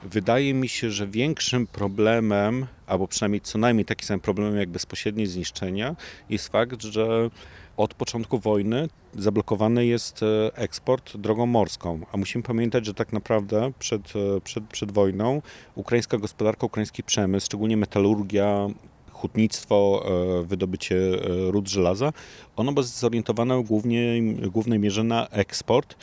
wydaje 0.04 0.54
mi 0.54 0.70
się, 0.70 0.92
że 0.92 1.08
większym 1.08 1.68
problemem, 1.68 2.68
albo 2.88 3.08
przynajmniej 3.08 3.42
co 3.42 3.58
najmniej 3.58 3.86
taki 3.86 4.06
sam 4.06 4.20
problemem 4.20 4.58
jak 4.58 4.70
bezpośrednie 4.70 5.28
zniszczenia, 5.28 5.96
jest 6.30 6.48
fakt, 6.48 6.84
że 6.84 7.30
od 7.78 7.94
początku 7.94 8.40
wojny 8.40 8.90
zablokowany 9.14 9.86
jest 9.86 10.24
e, 10.24 10.56
eksport 10.58 11.18
drogą 11.18 11.46
morską. 11.46 12.00
A 12.12 12.18
musimy 12.18 12.44
pamiętać, 12.44 12.86
że 12.86 12.94
tak 12.94 13.14
naprawdę 13.14 13.72
przed, 13.80 14.14
e, 14.16 14.42
przed, 14.42 14.64
przed 14.64 14.92
wojną 14.92 15.42
ukraińska 15.76 16.18
gospodarka, 16.18 16.66
ukraiński 16.66 17.04
przemysł, 17.04 17.46
szczególnie 17.46 17.78
metalurgia, 17.78 18.68
hutnictwo, 19.12 20.06
e, 20.06 20.46
wydobycie 20.46 20.96
ród 21.28 21.70
żelaza, 21.70 22.14
ono 22.56 22.72
było 22.72 22.84
zorientowane 22.84 23.64
głównie, 23.64 24.22
w 24.22 24.50
głównej 24.50 24.80
mierze 24.80 25.04
na 25.04 25.28
eksport 25.28 25.96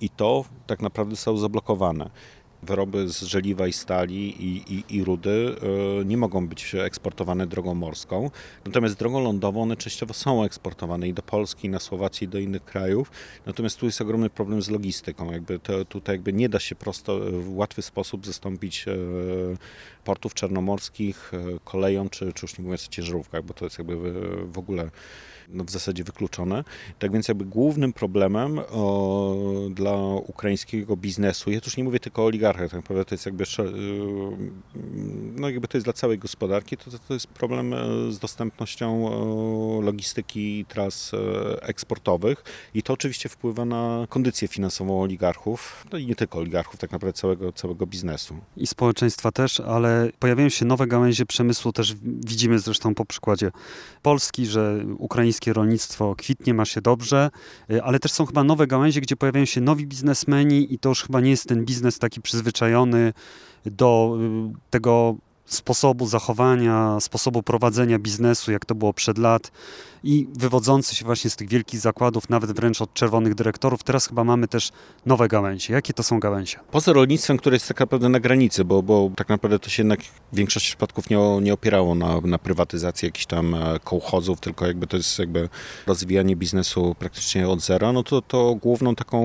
i 0.00 0.10
to 0.10 0.44
tak 0.66 0.80
naprawdę 0.80 1.14
zostało 1.14 1.38
zablokowane 1.38 2.10
wyroby 2.62 3.08
z 3.08 3.22
żeliwa 3.22 3.66
i 3.66 3.72
stali 3.72 4.44
i, 4.44 4.74
i, 4.74 4.96
i, 4.96 5.04
rudy 5.04 5.56
e, 6.00 6.04
nie 6.04 6.16
mogą 6.16 6.48
być 6.48 6.74
eksportowane 6.74 7.46
drogą 7.46 7.74
morską. 7.74 8.30
Natomiast 8.66 8.98
drogą 8.98 9.22
lądową 9.22 9.62
one 9.62 9.76
częściowo 9.76 10.14
są 10.14 10.44
eksportowane 10.44 11.08
i 11.08 11.12
do 11.12 11.22
Polski, 11.22 11.66
i 11.66 11.70
na 11.70 11.78
Słowację, 11.78 12.24
i 12.24 12.28
do 12.28 12.38
innych 12.38 12.64
krajów. 12.64 13.10
Natomiast 13.46 13.78
tu 13.78 13.86
jest 13.86 14.00
ogromny 14.00 14.30
problem 14.30 14.62
z 14.62 14.70
logistyką. 14.70 15.32
Jakby 15.32 15.58
to, 15.58 15.84
tutaj 15.84 16.14
jakby 16.14 16.32
nie 16.32 16.48
da 16.48 16.58
się 16.58 16.74
prosto 16.74 17.20
w 17.30 17.56
łatwy 17.56 17.82
sposób 17.82 18.26
zastąpić 18.26 18.88
e, 18.88 18.94
portów 20.04 20.34
czarnomorskich 20.34 21.32
e, 21.34 21.58
koleją, 21.64 22.08
czy, 22.08 22.32
czy 22.32 22.46
już 22.46 22.58
nie 22.58 22.64
mówiąc 22.64 22.86
o 22.86 22.90
ciężarówkach, 22.90 23.44
bo 23.44 23.54
to 23.54 23.64
jest 23.64 23.78
jakby 23.78 23.96
w 24.46 24.58
ogóle 24.58 24.90
no, 25.50 25.64
w 25.64 25.70
zasadzie 25.70 26.04
wykluczone. 26.04 26.64
Tak 26.98 27.12
więc 27.12 27.28
jakby 27.28 27.44
głównym 27.44 27.92
problemem 27.92 28.60
o, 28.70 29.36
dla 29.70 29.96
ukraińskiego 30.26 30.96
biznesu, 30.96 31.50
ja 31.50 31.60
tu 31.60 31.66
już 31.66 31.76
nie 31.76 31.84
mówię 31.84 32.00
tylko 32.00 32.22
o 32.22 32.24
oligarchach, 32.24 32.70
tak 32.70 32.80
naprawdę 32.80 33.04
to 33.04 33.14
jest 33.14 33.26
jakby, 33.26 33.44
y, 33.44 33.46
no 35.36 35.50
jakby 35.50 35.68
to 35.68 35.76
jest 35.76 35.86
dla 35.86 35.92
całej 35.92 36.18
gospodarki, 36.18 36.76
to, 36.76 36.90
to 37.08 37.14
jest 37.14 37.26
problem 37.26 37.74
e, 37.74 38.12
z 38.12 38.18
dostępnością 38.18 39.10
logistyki 39.82 40.64
tras 40.68 41.14
e, 41.14 41.62
eksportowych 41.62 42.44
i 42.74 42.82
to 42.82 42.92
oczywiście 42.92 43.28
wpływa 43.28 43.64
na 43.64 44.06
kondycję 44.08 44.48
finansową 44.48 45.02
oligarchów, 45.02 45.86
no 45.92 45.98
i 45.98 46.06
nie 46.06 46.14
tylko 46.14 46.38
oligarchów, 46.38 46.80
tak 46.80 46.92
naprawdę 46.92 47.12
całego, 47.12 47.52
całego 47.52 47.86
biznesu. 47.86 48.36
I 48.56 48.66
społeczeństwa 48.66 49.32
też, 49.32 49.60
ale 49.60 50.10
pojawiają 50.18 50.48
się 50.48 50.64
nowe 50.64 50.86
gałęzie 50.86 51.26
przemysłu, 51.26 51.72
też 51.72 51.94
widzimy 52.02 52.58
zresztą 52.58 52.94
po 52.94 53.04
przykładzie 53.04 53.50
Polski, 54.02 54.46
że 54.46 54.84
ukraińscy 54.98 55.37
polskie 55.38 55.52
rolnictwo 55.52 56.14
kwitnie, 56.16 56.54
ma 56.54 56.64
się 56.64 56.80
dobrze, 56.80 57.30
y, 57.70 57.82
ale 57.82 57.98
też 57.98 58.12
są 58.12 58.26
chyba 58.26 58.44
nowe 58.44 58.66
gałęzie, 58.66 59.00
gdzie 59.00 59.16
pojawiają 59.16 59.44
się 59.44 59.60
nowi 59.60 59.86
biznesmeni 59.86 60.74
i 60.74 60.78
to 60.78 60.88
już 60.88 61.02
chyba 61.02 61.20
nie 61.20 61.30
jest 61.30 61.48
ten 61.48 61.64
biznes 61.64 61.98
taki 61.98 62.20
przyzwyczajony 62.20 63.12
do 63.66 64.18
y, 64.54 64.70
tego 64.70 65.16
sposobu 65.48 66.06
zachowania, 66.06 67.00
sposobu 67.00 67.42
prowadzenia 67.42 67.98
biznesu, 67.98 68.52
jak 68.52 68.64
to 68.64 68.74
było 68.74 68.92
przed 68.92 69.18
lat 69.18 69.50
i 70.04 70.28
wywodzący 70.34 70.96
się 70.96 71.04
właśnie 71.04 71.30
z 71.30 71.36
tych 71.36 71.48
wielkich 71.48 71.80
zakładów, 71.80 72.28
nawet 72.28 72.52
wręcz 72.52 72.82
od 72.82 72.94
czerwonych 72.94 73.34
dyrektorów. 73.34 73.82
Teraz 73.82 74.08
chyba 74.08 74.24
mamy 74.24 74.48
też 74.48 74.70
nowe 75.06 75.28
gałęzie. 75.28 75.74
Jakie 75.74 75.94
to 75.94 76.02
są 76.02 76.20
gałęzie? 76.20 76.58
Poza 76.70 76.92
rolnictwem, 76.92 77.36
które 77.36 77.56
jest 77.56 77.68
tak 77.68 77.80
naprawdę 77.80 78.08
na 78.08 78.20
granicy, 78.20 78.64
bo, 78.64 78.82
bo 78.82 79.10
tak 79.16 79.28
naprawdę 79.28 79.58
to 79.58 79.70
się 79.70 79.82
jednak 79.82 80.00
w 80.32 80.36
większości 80.36 80.68
przypadków 80.68 81.10
nie, 81.10 81.40
nie 81.40 81.54
opierało 81.54 81.94
na, 81.94 82.20
na 82.20 82.38
prywatyzacji 82.38 83.06
jakichś 83.06 83.26
tam 83.26 83.54
e, 83.54 83.78
kołchozów, 83.84 84.40
tylko 84.40 84.66
jakby 84.66 84.86
to 84.86 84.96
jest 84.96 85.18
jakby 85.18 85.48
rozwijanie 85.86 86.36
biznesu 86.36 86.96
praktycznie 86.98 87.48
od 87.48 87.60
zera, 87.60 87.92
no 87.92 88.02
to, 88.02 88.22
to 88.22 88.54
główną 88.54 88.94
taką 88.94 89.22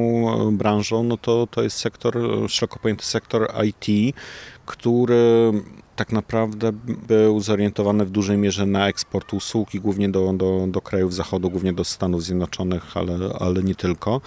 e, 0.47 0.51
branżą, 0.51 1.03
no 1.03 1.17
to, 1.17 1.47
to 1.47 1.63
jest 1.63 1.77
sektor, 1.77 2.17
e, 2.17 2.49
szeroko 2.49 2.79
pojęty 2.79 3.05
sektor 3.05 3.53
IT, 3.65 4.15
który 4.65 5.53
tak 5.95 6.11
naprawdę 6.11 6.71
był 7.07 7.39
zorientowany 7.39 8.05
w 8.05 8.11
dużej 8.11 8.37
mierze 8.37 8.65
na 8.65 8.87
eksport 8.87 9.33
usług 9.33 9.75
i 9.75 9.79
głównie 9.79 10.09
do, 10.09 10.33
do, 10.33 10.65
do 10.67 10.81
krajów 10.81 11.13
zachodu, 11.13 11.49
głównie 11.49 11.73
do 11.73 11.83
Stanów 11.83 12.23
Zjednoczonych, 12.23 12.97
ale, 12.97 13.17
ale 13.39 13.63
nie 13.63 13.75
tylko. 13.75 14.21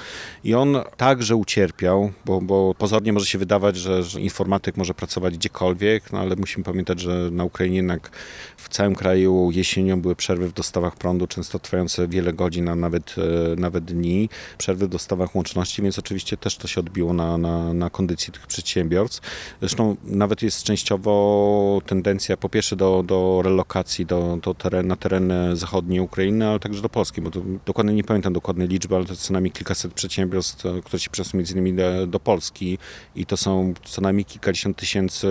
I 0.45 0.55
on 0.55 0.77
także 0.97 1.37
ucierpiał, 1.37 2.13
bo, 2.25 2.41
bo 2.41 2.75
pozornie 2.75 3.13
może 3.13 3.27
się 3.27 3.39
wydawać, 3.39 3.77
że, 3.77 4.03
że 4.03 4.21
informatyk 4.21 4.77
może 4.77 4.95
pracować 4.95 5.39
gdziekolwiek, 5.39 6.13
no 6.13 6.19
ale 6.19 6.37
musimy 6.37 6.65
pamiętać, 6.65 7.01
że 7.01 7.29
na 7.33 7.45
Ukrainie 7.45 7.77
jednak 7.77 8.11
w 8.57 8.69
całym 8.69 8.95
kraju 8.95 9.51
jesienią 9.53 10.01
były 10.01 10.17
przerwy 10.17 10.49
w 10.49 10.53
dostawach 10.53 10.97
prądu, 10.97 11.27
często 11.27 11.59
trwające 11.59 12.09
wiele 12.09 12.33
godzin, 12.33 12.69
a 12.69 12.75
nawet, 12.75 13.15
e, 13.19 13.57
nawet 13.57 13.85
dni, 13.85 14.29
przerwy 14.59 14.87
w 14.87 14.91
dostawach 14.91 15.37
łączności, 15.37 15.83
więc 15.83 15.99
oczywiście 15.99 16.37
też 16.37 16.57
to 16.57 16.69
się 16.69 16.81
odbiło 16.81 17.13
na, 17.13 17.39
na, 17.39 17.75
na 17.75 17.91
kondycji 17.91 18.33
tych 18.33 18.47
przedsiębiorstw. 18.47 19.21
Zresztą 19.61 19.97
nawet 20.05 20.43
jest 20.43 20.63
częściowo 20.63 21.56
tendencja 21.87 22.37
po 22.37 22.49
pierwsze 22.49 22.77
do, 22.77 23.03
do 23.07 23.43
relokacji 23.45 24.07
do, 24.07 24.39
do 24.43 24.55
teren, 24.55 24.87
na 24.87 24.97
tereny 24.97 25.57
zachodniej 25.57 26.01
Ukrainy, 26.01 26.49
ale 26.49 26.61
także 26.61 26.83
do 26.83 26.89
Polski, 26.89 27.21
bo 27.21 27.31
to, 27.31 27.41
dokładnie 27.67 27.95
nie 27.95 28.05
pamiętam 28.05 28.33
dokładnej 28.33 28.69
liczby, 28.69 28.97
ale 28.97 29.05
to 29.05 29.17
co 29.17 29.33
najmniej 29.33 29.53
kilkaset 29.53 29.95
przedsiębiorstw, 29.95 30.67
e, 30.67 30.81
które 30.83 30.99
się 30.99 31.11
przesuną 31.11 31.39
między 31.39 31.53
innymi 31.53 31.75
do, 31.75 32.07
do 32.07 32.21
Polski 32.21 32.79
i 33.17 33.27
to 33.27 33.37
są 33.37 33.75
co 33.85 34.01
najmniej 34.01 34.25
kilkadziesiąt 34.25 34.77
tysięcy 34.77 35.29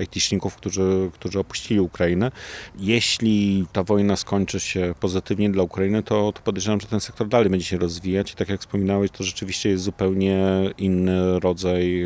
IT-szników, 0.00 0.56
którzy, 0.56 1.10
którzy 1.12 1.38
opuścili 1.38 1.80
Ukrainę. 1.80 2.30
Jeśli 2.78 3.66
ta 3.72 3.82
wojna 3.82 4.16
skończy 4.16 4.60
się 4.60 4.94
pozytywnie 5.00 5.50
dla 5.50 5.62
Ukrainy, 5.62 6.02
to, 6.02 6.32
to 6.32 6.42
podejrzewam, 6.42 6.80
że 6.80 6.86
ten 6.86 7.00
sektor 7.00 7.28
dalej 7.28 7.50
będzie 7.50 7.66
się 7.66 7.78
rozwijać 7.78 8.32
i 8.32 8.34
tak 8.34 8.48
jak 8.48 8.60
wspominałeś, 8.60 9.10
to 9.10 9.24
rzeczywiście 9.24 9.68
jest 9.68 9.84
zupełnie 9.84 10.46
inny 10.78 11.40
rodzaj 11.40 12.04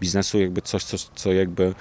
biznesu, 0.00 0.40
jakby 0.40 0.62
coś, 0.62 0.84
co, 0.84 0.96
co 1.14 1.32
jakby 1.32 1.74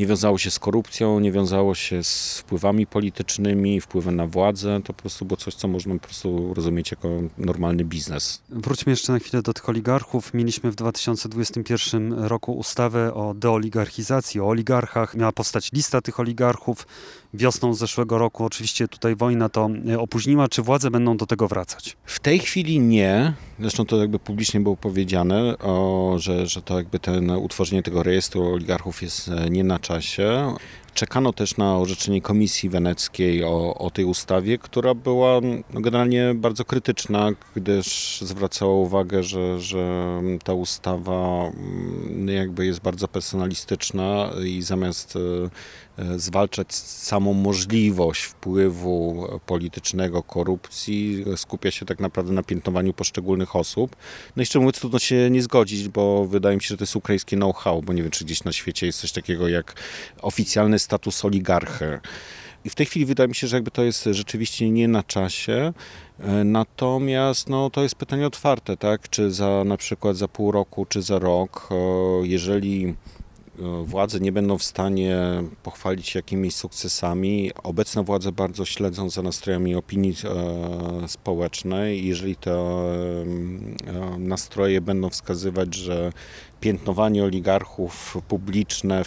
nie 0.00 0.06
wiązało 0.06 0.38
się 0.38 0.50
z 0.50 0.58
korupcją, 0.58 1.20
nie 1.20 1.32
wiązało 1.32 1.74
się 1.74 2.04
z 2.04 2.38
wpływami 2.38 2.86
politycznymi, 2.86 3.80
wpływem 3.80 4.16
na 4.16 4.26
władzę. 4.26 4.80
To 4.84 4.92
po 4.92 5.00
prostu 5.00 5.24
było 5.24 5.36
coś, 5.36 5.54
co 5.54 5.68
można 5.68 5.94
po 5.94 6.00
prostu 6.00 6.54
rozumieć 6.54 6.90
jako 6.90 7.08
normalny 7.38 7.84
biznes. 7.84 8.42
Wróćmy 8.48 8.92
jeszcze 8.92 9.12
na 9.12 9.18
chwilę 9.18 9.42
do 9.42 9.52
tych 9.52 9.68
oligarchów. 9.68 10.34
Mieliśmy 10.34 10.70
w 10.70 10.74
2021 10.74 12.12
roku 12.12 12.52
ustawę 12.52 13.14
o 13.14 13.34
deoligarchizacji, 13.34 14.40
o 14.40 14.48
oligarchach. 14.48 15.14
Miała 15.14 15.32
powstać 15.32 15.72
lista 15.72 16.00
tych 16.00 16.20
oligarchów. 16.20 16.86
Wiosną 17.34 17.74
zeszłego 17.74 18.18
roku 18.18 18.44
oczywiście 18.44 18.88
tutaj 18.88 19.16
wojna 19.16 19.48
to 19.48 19.70
e, 19.88 19.98
opóźniła. 19.98 20.48
Czy 20.48 20.62
władze 20.62 20.90
będą 20.90 21.16
do 21.16 21.26
tego 21.26 21.48
wracać? 21.48 21.96
W 22.04 22.20
tej 22.20 22.38
chwili 22.38 22.80
nie. 22.80 23.34
Zresztą 23.60 23.86
to 23.86 23.96
jakby 23.96 24.18
publicznie 24.18 24.60
było 24.60 24.76
powiedziane, 24.76 25.58
o, 25.58 26.14
że, 26.18 26.46
że 26.46 26.62
to 26.62 26.76
jakby 26.76 26.98
ten 26.98 27.30
utworzenie 27.30 27.82
tego 27.82 28.02
rejestru 28.02 28.54
oligarchów 28.54 29.02
jest 29.02 29.28
e, 29.28 29.50
nie 29.50 29.64
na 29.64 29.78
czasie. 29.78 30.54
Czekano 30.94 31.32
też 31.32 31.56
na 31.56 31.78
orzeczenie 31.78 32.22
Komisji 32.22 32.68
Weneckiej 32.68 33.44
o, 33.44 33.74
o 33.78 33.90
tej 33.90 34.04
ustawie, 34.04 34.58
która 34.58 34.94
była 34.94 35.40
no, 35.74 35.80
generalnie 35.80 36.34
bardzo 36.34 36.64
krytyczna, 36.64 37.30
gdyż 37.56 38.18
zwracała 38.20 38.74
uwagę, 38.74 39.22
że, 39.22 39.60
że 39.60 40.02
ta 40.44 40.52
ustawa 40.52 41.46
mm, 41.46 42.28
jakby 42.28 42.66
jest 42.66 42.80
bardzo 42.80 43.08
personalistyczna 43.08 44.30
i 44.46 44.62
zamiast 44.62 45.16
e, 45.16 45.50
zwalczać 46.16 46.74
samą 46.74 47.32
możliwość 47.32 48.22
wpływu 48.22 49.26
politycznego, 49.46 50.22
korupcji, 50.22 51.24
skupia 51.36 51.70
się 51.70 51.86
tak 51.86 52.00
naprawdę 52.00 52.32
na 52.32 52.42
piętnowaniu 52.42 52.92
poszczególnych 52.92 53.56
osób. 53.56 53.96
No 54.36 54.42
i 54.42 54.46
szczerze 54.46 54.58
mówiąc, 54.58 54.78
trudno 54.78 54.98
się 54.98 55.30
nie 55.30 55.42
zgodzić, 55.42 55.88
bo 55.88 56.26
wydaje 56.26 56.56
mi 56.56 56.62
się, 56.62 56.68
że 56.68 56.76
to 56.76 56.82
jest 56.82 56.96
ukraińskie 56.96 57.36
know-how, 57.36 57.82
bo 57.82 57.92
nie 57.92 58.02
wiem, 58.02 58.10
czy 58.10 58.24
gdzieś 58.24 58.44
na 58.44 58.52
świecie 58.52 58.86
jest 58.86 59.00
coś 59.00 59.12
takiego 59.12 59.48
jak 59.48 59.74
oficjalny 60.22 60.78
status 60.80 61.24
oligarchy. 61.24 62.00
I 62.64 62.70
w 62.70 62.74
tej 62.74 62.86
chwili 62.86 63.06
wydaje 63.06 63.28
mi 63.28 63.34
się, 63.34 63.46
że 63.46 63.56
jakby 63.56 63.70
to 63.70 63.82
jest 63.82 64.08
rzeczywiście 64.10 64.70
nie 64.70 64.88
na 64.88 65.02
czasie. 65.02 65.72
E, 66.20 66.44
natomiast 66.44 67.48
no, 67.48 67.70
to 67.70 67.82
jest 67.82 67.94
pytanie 67.94 68.26
otwarte, 68.26 68.76
tak? 68.76 69.08
Czy 69.08 69.30
za 69.30 69.64
na 69.64 69.76
przykład 69.76 70.16
za 70.16 70.28
pół 70.28 70.52
roku, 70.52 70.86
czy 70.86 71.02
za 71.02 71.18
rok, 71.18 71.68
e, 71.70 71.74
jeżeli 72.26 72.94
władze 73.84 74.20
nie 74.20 74.32
będą 74.32 74.58
w 74.58 74.62
stanie 74.62 75.18
pochwalić 75.62 76.08
się 76.08 76.18
jakimiś 76.18 76.54
sukcesami. 76.54 77.50
Obecne 77.62 78.04
władze 78.04 78.32
bardzo 78.32 78.64
śledzą 78.64 79.10
za 79.10 79.22
nastrojami 79.22 79.74
opinii 79.74 80.14
e, 80.24 81.08
społecznej. 81.08 82.06
Jeżeli 82.06 82.36
te 82.36 82.52
e, 82.52 83.24
nastroje 84.18 84.80
będą 84.80 85.10
wskazywać, 85.10 85.74
że 85.74 86.12
piętnowanie 86.60 87.24
oligarchów 87.24 88.18
publiczne, 88.28 89.02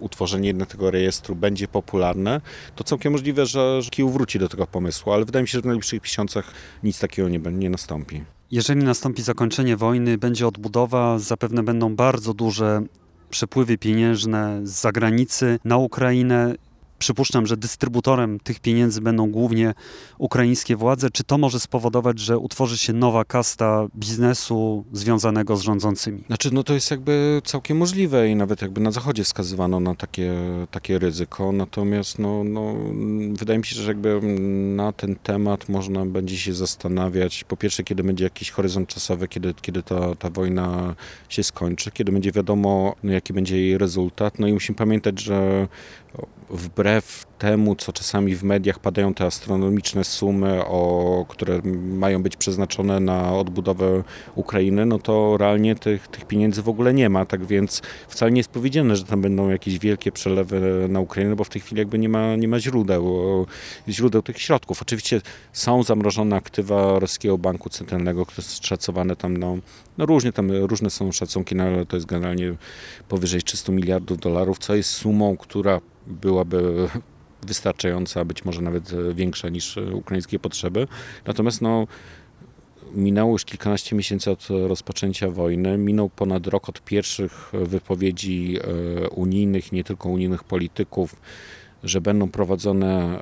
utworzenie 0.00 0.48
jednego 0.48 0.90
rejestru 0.90 1.34
będzie 1.34 1.68
popularne, 1.68 2.40
to 2.76 2.84
całkiem 2.84 3.12
możliwe, 3.12 3.46
że, 3.46 3.80
Kijów 3.90 4.12
wróci 4.12 4.38
do 4.38 4.48
tego 4.48 4.66
pomysłu, 4.66 5.12
ale 5.12 5.24
wydaje 5.24 5.42
mi 5.42 5.48
się, 5.48 5.58
że 5.58 5.62
w 5.62 5.66
najbliższych 5.66 6.02
miesiącach 6.02 6.52
nic 6.82 6.98
takiego 6.98 7.28
nie, 7.28 7.38
nie 7.38 7.70
nastąpi. 7.70 8.24
Jeżeli 8.50 8.84
nastąpi 8.84 9.22
zakończenie 9.22 9.76
wojny, 9.76 10.18
będzie 10.18 10.46
odbudowa, 10.46 11.18
zapewne 11.18 11.62
będą 11.62 11.96
bardzo 11.96 12.34
duże 12.34 12.82
przepływy 13.36 13.78
pieniężne 13.78 14.60
z 14.64 14.70
zagranicy 14.70 15.58
na 15.64 15.76
Ukrainę 15.76 16.54
Przypuszczam, 16.98 17.46
że 17.46 17.56
dystrybutorem 17.56 18.40
tych 18.40 18.60
pieniędzy 18.60 19.00
będą 19.00 19.30
głównie 19.30 19.74
ukraińskie 20.18 20.76
władze. 20.76 21.10
Czy 21.10 21.24
to 21.24 21.38
może 21.38 21.60
spowodować, 21.60 22.18
że 22.18 22.38
utworzy 22.38 22.78
się 22.78 22.92
nowa 22.92 23.24
kasta 23.24 23.86
biznesu 23.96 24.84
związanego 24.92 25.56
z 25.56 25.60
rządzącymi? 25.60 26.24
Znaczy, 26.26 26.54
no 26.54 26.62
to 26.62 26.74
jest 26.74 26.90
jakby 26.90 27.42
całkiem 27.44 27.76
możliwe 27.76 28.28
i 28.28 28.36
nawet 28.36 28.62
jakby 28.62 28.80
na 28.80 28.90
Zachodzie 28.90 29.24
wskazywano 29.24 29.80
na 29.80 29.94
takie, 29.94 30.34
takie 30.70 30.98
ryzyko. 30.98 31.52
Natomiast 31.52 32.18
no, 32.18 32.44
no, 32.44 32.74
wydaje 33.32 33.58
mi 33.58 33.64
się, 33.64 33.76
że 33.76 33.88
jakby 33.88 34.20
na 34.76 34.92
ten 34.92 35.16
temat 35.16 35.68
można 35.68 36.06
będzie 36.06 36.36
się 36.36 36.54
zastanawiać. 36.54 37.44
Po 37.44 37.56
pierwsze, 37.56 37.84
kiedy 37.84 38.02
będzie 38.02 38.24
jakiś 38.24 38.50
horyzont 38.50 38.88
czasowy, 38.88 39.28
kiedy, 39.28 39.54
kiedy 39.54 39.82
ta, 39.82 40.14
ta 40.14 40.30
wojna 40.30 40.94
się 41.28 41.42
skończy, 41.42 41.90
kiedy 41.90 42.12
będzie 42.12 42.32
wiadomo, 42.32 42.94
no, 43.02 43.12
jaki 43.12 43.32
będzie 43.32 43.60
jej 43.60 43.78
rezultat. 43.78 44.38
No 44.38 44.46
i 44.46 44.52
musimy 44.52 44.76
pamiętać, 44.76 45.20
że 45.20 45.68
wbrew 46.50 46.85
breve. 46.86 47.26
Temu, 47.38 47.76
co 47.76 47.92
czasami 47.92 48.36
w 48.36 48.42
mediach 48.42 48.78
padają 48.78 49.14
te 49.14 49.24
astronomiczne 49.24 50.04
sumy, 50.04 50.64
o, 50.64 51.24
które 51.28 51.60
mają 51.92 52.22
być 52.22 52.36
przeznaczone 52.36 53.00
na 53.00 53.32
odbudowę 53.34 54.02
Ukrainy, 54.34 54.86
no 54.86 54.98
to 54.98 55.36
realnie 55.36 55.74
tych, 55.74 56.08
tych 56.08 56.24
pieniędzy 56.24 56.62
w 56.62 56.68
ogóle 56.68 56.94
nie 56.94 57.08
ma, 57.08 57.26
tak 57.26 57.44
więc 57.44 57.82
wcale 58.08 58.32
nie 58.32 58.40
jest 58.40 58.50
powiedziane, 58.50 58.96
że 58.96 59.04
tam 59.04 59.22
będą 59.22 59.48
jakieś 59.50 59.78
wielkie 59.78 60.12
przelewy 60.12 60.86
na 60.88 61.00
Ukrainę, 61.00 61.36
bo 61.36 61.44
w 61.44 61.48
tej 61.48 61.60
chwili 61.60 61.78
jakby 61.78 61.98
nie 61.98 62.08
ma, 62.08 62.36
nie 62.36 62.48
ma 62.48 62.60
źródeł, 62.60 63.06
źródeł 63.88 64.22
tych 64.22 64.38
środków. 64.38 64.82
Oczywiście 64.82 65.20
są 65.52 65.82
zamrożone 65.82 66.36
aktywa 66.36 66.98
Rosyjskiego 66.98 67.38
Banku 67.38 67.70
Centralnego, 67.70 68.26
które 68.26 68.42
są 68.42 68.62
szacowane 68.62 69.16
tam, 69.16 69.36
no, 69.36 69.58
no 69.98 70.06
różnie 70.06 70.32
tam, 70.32 70.50
różne 70.52 70.90
są 70.90 71.12
szacunki, 71.12 71.54
no 71.54 71.64
ale 71.64 71.86
to 71.86 71.96
jest 71.96 72.06
generalnie 72.06 72.54
powyżej 73.08 73.42
300 73.42 73.72
miliardów 73.72 74.18
dolarów, 74.18 74.58
co 74.58 74.74
jest 74.74 74.90
sumą, 74.90 75.36
która 75.36 75.80
byłaby 76.06 76.88
wystarczająca, 77.42 78.24
być 78.24 78.44
może 78.44 78.62
nawet 78.62 79.14
większa 79.14 79.48
niż 79.48 79.76
ukraińskie 79.92 80.38
potrzeby. 80.38 80.86
Natomiast 81.26 81.62
no, 81.62 81.86
minęło 82.94 83.32
już 83.32 83.44
kilkanaście 83.44 83.96
miesięcy 83.96 84.30
od 84.30 84.48
rozpoczęcia 84.50 85.30
wojny, 85.30 85.78
minął 85.78 86.08
ponad 86.08 86.46
rok 86.46 86.68
od 86.68 86.84
pierwszych 86.84 87.52
wypowiedzi 87.52 88.58
e, 89.04 89.08
unijnych, 89.08 89.72
nie 89.72 89.84
tylko 89.84 90.08
unijnych 90.08 90.44
polityków, 90.44 91.16
że 91.86 92.00
będą 92.00 92.28
prowadzone 92.28 93.20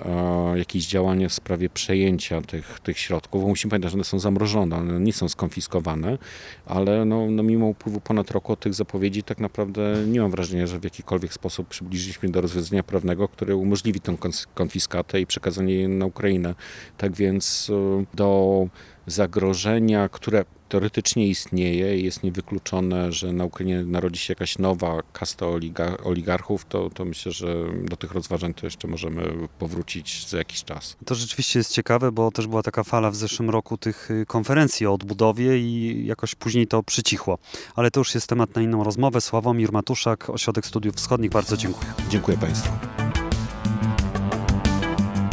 e, 0.54 0.58
jakieś 0.58 0.86
działania 0.86 1.28
w 1.28 1.32
sprawie 1.32 1.70
przejęcia 1.70 2.40
tych, 2.40 2.80
tych 2.80 2.98
środków. 2.98 3.42
Bo 3.42 3.48
musimy 3.48 3.70
pamiętać, 3.70 3.90
że 3.90 3.96
one 3.96 4.04
są 4.04 4.18
zamrożone, 4.18 4.76
one 4.76 5.00
nie 5.00 5.12
są 5.12 5.28
skonfiskowane, 5.28 6.18
ale 6.66 7.04
no, 7.04 7.30
no 7.30 7.42
mimo 7.42 7.66
upływu 7.66 8.00
ponad 8.00 8.30
roku 8.30 8.52
od 8.52 8.60
tych 8.60 8.74
zapowiedzi 8.74 9.22
tak 9.22 9.40
naprawdę 9.40 9.94
nie 10.06 10.20
mam 10.20 10.30
wrażenia, 10.30 10.66
że 10.66 10.80
w 10.80 10.84
jakikolwiek 10.84 11.34
sposób 11.34 11.68
przybliżyliśmy 11.68 12.28
do 12.28 12.40
rozwiązania 12.40 12.82
prawnego, 12.82 13.28
które 13.28 13.56
umożliwi 13.56 14.00
tę 14.00 14.16
konfiskatę 14.54 15.20
i 15.20 15.26
przekazanie 15.26 15.74
jej 15.74 15.88
na 15.88 16.06
Ukrainę. 16.06 16.54
Tak 16.98 17.12
więc 17.12 17.70
e, 17.70 18.04
do 18.14 18.68
zagrożenia, 19.06 20.08
które 20.08 20.44
teoretycznie 20.74 21.26
istnieje 21.26 21.98
i 21.98 22.04
jest 22.04 22.22
niewykluczone, 22.22 23.12
że 23.12 23.32
na 23.32 23.44
Ukrainie 23.44 23.84
narodzi 23.84 24.20
się 24.20 24.32
jakaś 24.32 24.58
nowa 24.58 25.02
kasta 25.12 25.46
oliga, 25.46 25.96
oligarchów, 26.04 26.64
to, 26.64 26.90
to 26.90 27.04
myślę, 27.04 27.32
że 27.32 27.54
do 27.84 27.96
tych 27.96 28.12
rozważań 28.12 28.54
to 28.54 28.66
jeszcze 28.66 28.88
możemy 28.88 29.48
powrócić 29.58 30.28
za 30.28 30.38
jakiś 30.38 30.64
czas. 30.64 30.96
To 31.04 31.14
rzeczywiście 31.14 31.58
jest 31.58 31.72
ciekawe, 31.72 32.12
bo 32.12 32.30
też 32.30 32.46
była 32.46 32.62
taka 32.62 32.84
fala 32.84 33.10
w 33.10 33.16
zeszłym 33.16 33.50
roku 33.50 33.78
tych 33.78 34.10
y, 34.10 34.26
konferencji 34.26 34.86
o 34.86 34.92
odbudowie 34.92 35.58
i 35.58 36.02
jakoś 36.06 36.34
później 36.34 36.66
to 36.66 36.82
przycichło. 36.82 37.38
Ale 37.74 37.90
to 37.90 38.00
już 38.00 38.14
jest 38.14 38.26
temat 38.26 38.54
na 38.54 38.62
inną 38.62 38.84
rozmowę. 38.84 39.20
Sławomir 39.20 39.72
Matuszak, 39.72 40.30
Ośrodek 40.30 40.66
Studiów 40.66 40.94
Wschodnich, 40.94 41.30
bardzo 41.30 41.56
dziękuję. 41.56 41.92
Dziękuję 42.10 42.38
Państwu. 42.38 43.03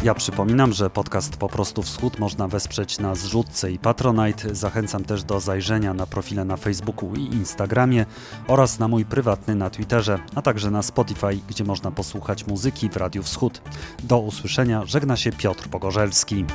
Ja 0.04 0.14
przypominam, 0.14 0.74
że 0.74 0.90
podcast 0.90 1.38
Po 1.38 1.50
prostu 1.50 1.84
Wschód 1.84 2.20
można 2.20 2.48
wesprzeć 2.48 3.00
na 3.00 3.16
zrzutce 3.16 3.72
i 3.72 3.80
Patronite. 3.80 4.56
Zachęcam 4.56 5.04
też 5.04 5.24
do 5.24 5.40
zajrzenia 5.40 5.94
na 5.94 6.08
profile 6.08 6.46
na 6.46 6.58
Facebooku 6.58 7.16
i 7.16 7.24
Instagramie 7.24 8.06
oraz 8.48 8.80
na 8.80 8.88
mój 8.88 9.06
prywatny 9.06 9.56
na 9.56 9.70
Twitterze, 9.70 10.20
a 10.36 10.42
także 10.42 10.72
na 10.72 10.82
Spotify, 10.84 11.40
gdzie 11.48 11.64
można 11.64 11.92
posłuchać 11.92 12.48
muzyki 12.48 12.90
w 12.90 12.98
Radiu 12.98 13.24
Wschód. 13.24 13.62
Do 14.04 14.20
usłyszenia, 14.20 14.86
żegna 14.86 15.18
się 15.18 15.32
Piotr 15.32 15.70
Pogorzelski. 15.70 16.46